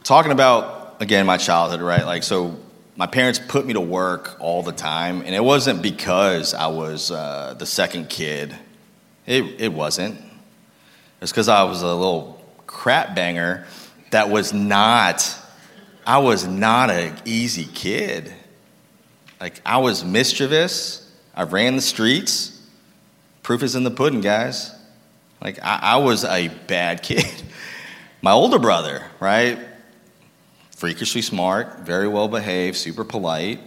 [0.02, 2.04] talking about again my childhood, right?
[2.04, 2.58] Like, so
[2.96, 7.10] my parents put me to work all the time, and it wasn't because I was
[7.10, 8.56] uh, the second kid.
[9.26, 10.20] It it wasn't.
[11.20, 12.33] It's because I was a little
[12.74, 13.66] crap banger
[14.10, 15.36] that was not.
[16.06, 18.30] I was not an easy kid.
[19.40, 21.10] Like I was mischievous.
[21.34, 22.50] I ran the streets.
[23.42, 24.70] Proof is in the pudding, guys.
[25.40, 27.24] Like I, I was a bad kid.
[28.22, 29.58] My older brother, right?
[30.84, 33.58] freakishly smart, very well behaved, super polite.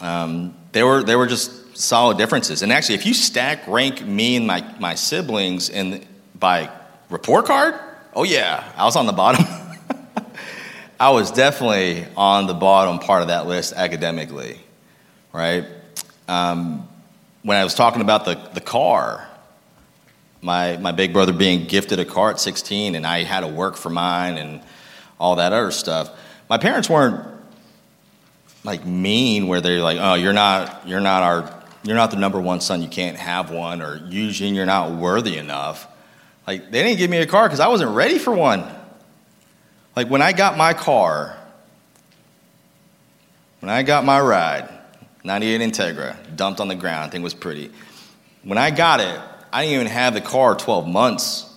[0.00, 2.62] Um, they, were, they were just solid differences.
[2.62, 6.06] And actually, if you stack rank me and my, my siblings in,
[6.38, 6.70] by
[7.10, 7.74] report card,
[8.18, 9.46] oh yeah, I was on the bottom.
[11.00, 14.58] I was definitely on the bottom part of that list academically,
[15.32, 15.64] right?
[16.26, 16.88] Um,
[17.44, 19.24] when I was talking about the, the car,
[20.42, 23.76] my, my big brother being gifted a car at 16, and I had to work
[23.76, 24.62] for mine and
[25.20, 26.10] all that other stuff.
[26.50, 27.24] My parents weren't
[28.64, 32.40] like mean where they're like, oh, you're not, you're not our, you're not the number
[32.40, 35.86] one son, you can't have one, or Eugene, you're not worthy enough.
[36.48, 38.64] Like, they didn't give me a car because I wasn't ready for one.
[39.94, 41.36] Like, when I got my car,
[43.60, 44.66] when I got my ride,
[45.24, 47.70] 98 Integra, dumped on the ground, thing was pretty.
[48.44, 49.20] When I got it,
[49.52, 51.54] I didn't even have the car 12 months.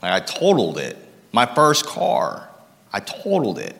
[0.00, 0.96] Like I totaled it.
[1.32, 2.48] My first car,
[2.92, 3.74] I totaled it.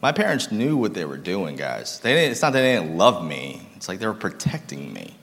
[0.00, 1.98] My parents knew what they were doing, guys.
[1.98, 3.66] They didn't, it's not that they didn't love me.
[3.74, 5.16] It's like they were protecting me.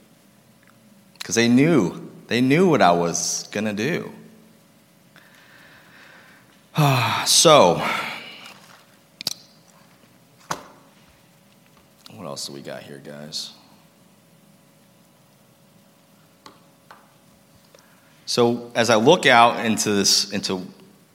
[1.18, 2.11] Because they knew.
[2.32, 4.10] They knew what I was going to do.
[7.26, 7.86] so,
[12.16, 13.52] what else do we got here, guys?
[18.26, 20.66] So as I look out into this, into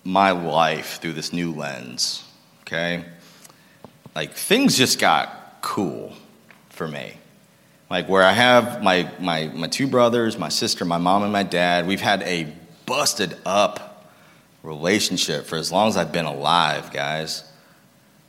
[0.04, 2.24] my life through this new lens,
[2.60, 3.06] okay,
[4.14, 6.12] like things just got cool
[6.68, 7.14] for me.
[7.88, 11.44] Like where I have my, my, my two brothers, my sister, my mom, and my
[11.44, 12.52] dad, we've had a
[12.84, 14.12] busted up
[14.62, 17.44] relationship for as long as I've been alive, guys.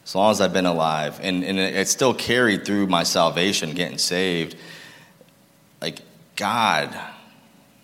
[0.06, 1.20] As long as I've been alive.
[1.22, 4.56] And, and it still carried through my salvation, getting saved.
[5.82, 6.00] Like,
[6.36, 6.98] God,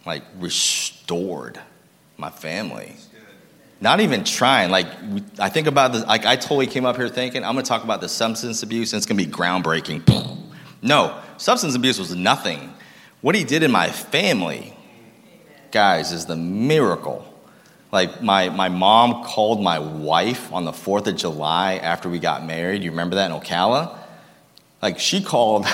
[0.05, 1.59] like, restored
[2.17, 2.95] my family.
[3.81, 4.71] Not even trying.
[4.71, 4.87] Like,
[5.37, 7.99] I think about this, like, I totally came up here thinking, I'm gonna talk about
[7.99, 10.05] the substance abuse and it's gonna be groundbreaking.
[10.83, 12.73] No, substance abuse was nothing.
[13.21, 14.75] What he did in my family,
[15.71, 17.25] guys, is the miracle.
[17.91, 22.45] Like, my, my mom called my wife on the 4th of July after we got
[22.45, 22.83] married.
[22.83, 23.97] You remember that in Ocala?
[24.81, 25.65] Like, she called.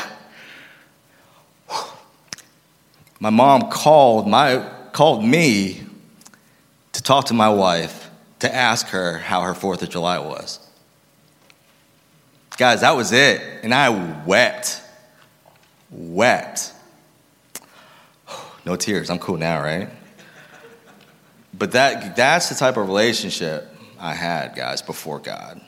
[3.21, 5.83] My mom called, my, called me
[6.93, 10.65] to talk to my wife to ask her how her 4th of July was.
[12.57, 13.41] Guys, that was it.
[13.63, 13.89] And I
[14.25, 14.81] wept.
[15.91, 16.73] Wept.
[18.65, 19.09] No tears.
[19.09, 19.89] I'm cool now, right?
[21.53, 23.67] But that, that's the type of relationship
[23.99, 25.61] I had, guys, before God.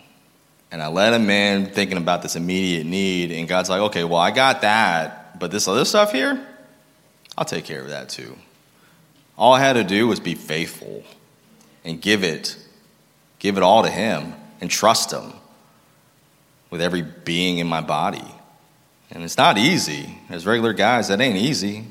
[0.72, 4.20] And I let him in thinking about this immediate need, and God's like, okay, well,
[4.20, 6.48] I got that, but this other stuff here,
[7.38, 8.38] I'll take care of that too.
[9.38, 11.04] All I had to do was be faithful
[11.84, 12.58] and give it,
[13.40, 15.34] give it all to Him and trust Him
[16.70, 18.24] with every being in my body.
[19.12, 20.18] And it's not easy.
[20.30, 21.86] As regular guys, that ain't easy.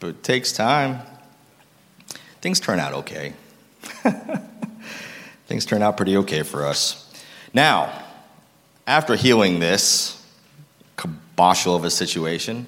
[0.00, 1.00] But it takes time.
[2.40, 3.34] Things turn out okay.
[5.46, 7.04] Things turn out pretty okay for us.
[7.54, 8.04] Now,
[8.86, 10.22] after healing this
[10.96, 12.66] kiboshel of a situation,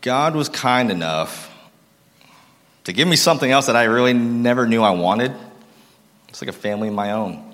[0.00, 1.50] God was kind enough
[2.84, 5.32] to give me something else that I really never knew I wanted.
[6.28, 7.53] It's like a family of my own.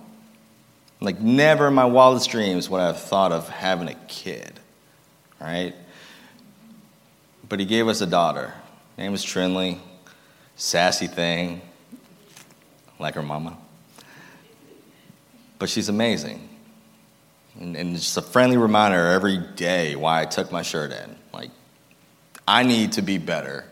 [1.01, 4.61] Like, never in my wildest dreams would I have thought of having a kid,
[5.41, 5.75] right?
[7.49, 8.53] But He gave us a daughter.
[8.99, 9.79] Name was Trinley,
[10.57, 11.63] sassy thing,
[12.99, 13.57] like her mama.
[15.59, 16.49] But she's amazing.
[17.59, 21.17] And, and just a friendly reminder every day why I took my shirt in.
[21.33, 21.51] Like,
[22.47, 23.65] I need to be better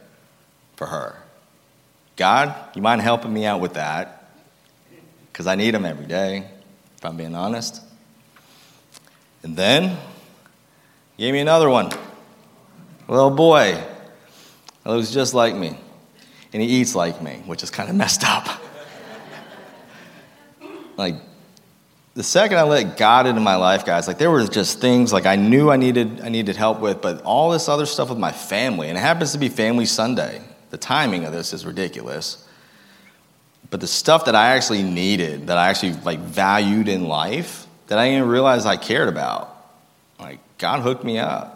[0.77, 1.17] for her.
[2.17, 4.31] God, you mind helping me out with that?
[5.33, 6.49] Because I need Him every day,
[6.99, 7.81] if I'm being honest.
[9.45, 9.97] And then,
[11.17, 11.91] He gave me another one.
[13.09, 13.83] Little boy.
[14.85, 15.79] Looks just like me.
[16.53, 18.49] And he eats like me, which is kind of messed up.
[20.97, 21.15] like,
[22.15, 25.25] the second I let God into my life, guys, like there were just things like
[25.25, 28.33] I knew I needed I needed help with, but all this other stuff with my
[28.33, 30.43] family, and it happens to be Family Sunday.
[30.71, 32.48] The timing of this is ridiculous.
[33.71, 37.99] But the stuff that I actually needed, that I actually like valued in life, that
[37.99, 39.55] I didn't realize I cared about,
[40.19, 41.55] like God hooked me up.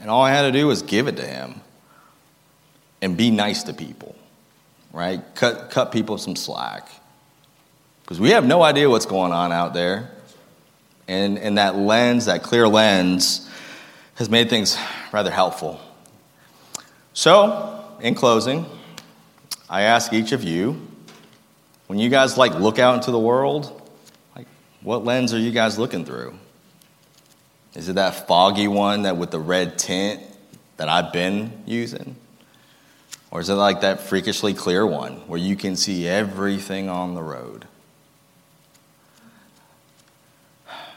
[0.00, 1.60] And all I had to do was give it to him
[3.00, 4.14] and be nice to people,
[4.92, 5.20] right?
[5.34, 6.88] Cut, cut people some slack.
[8.02, 10.10] Because we have no idea what's going on out there.
[11.08, 13.48] And, and that lens, that clear lens,
[14.14, 14.78] has made things
[15.12, 15.80] rather helpful.
[17.12, 18.66] So, in closing,
[19.72, 20.86] I ask each of you,
[21.86, 23.90] when you guys like look out into the world,
[24.36, 24.46] like
[24.82, 26.34] what lens are you guys looking through?
[27.74, 30.20] Is it that foggy one that with the red tint
[30.76, 32.16] that I've been using?
[33.30, 37.22] Or is it like that freakishly clear one where you can see everything on the
[37.22, 37.64] road?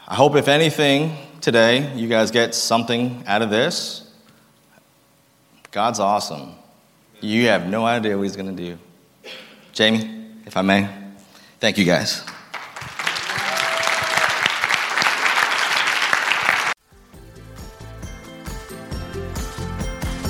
[0.06, 4.06] I hope, if anything, today you guys get something out of this.
[5.70, 6.56] God's awesome.
[7.20, 8.78] You have no idea what He's going to do.
[9.72, 10.88] Jamie, if I may,
[11.60, 12.24] thank you guys.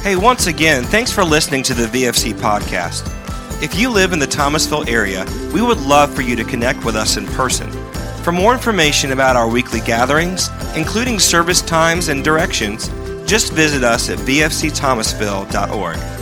[0.03, 3.13] Hey, once again, thanks for listening to the VFC podcast.
[3.61, 6.95] If you live in the Thomasville area, we would love for you to connect with
[6.95, 7.69] us in person.
[8.23, 12.89] For more information about our weekly gatherings, including service times and directions,
[13.29, 16.16] just visit us at vfcthomasville.org.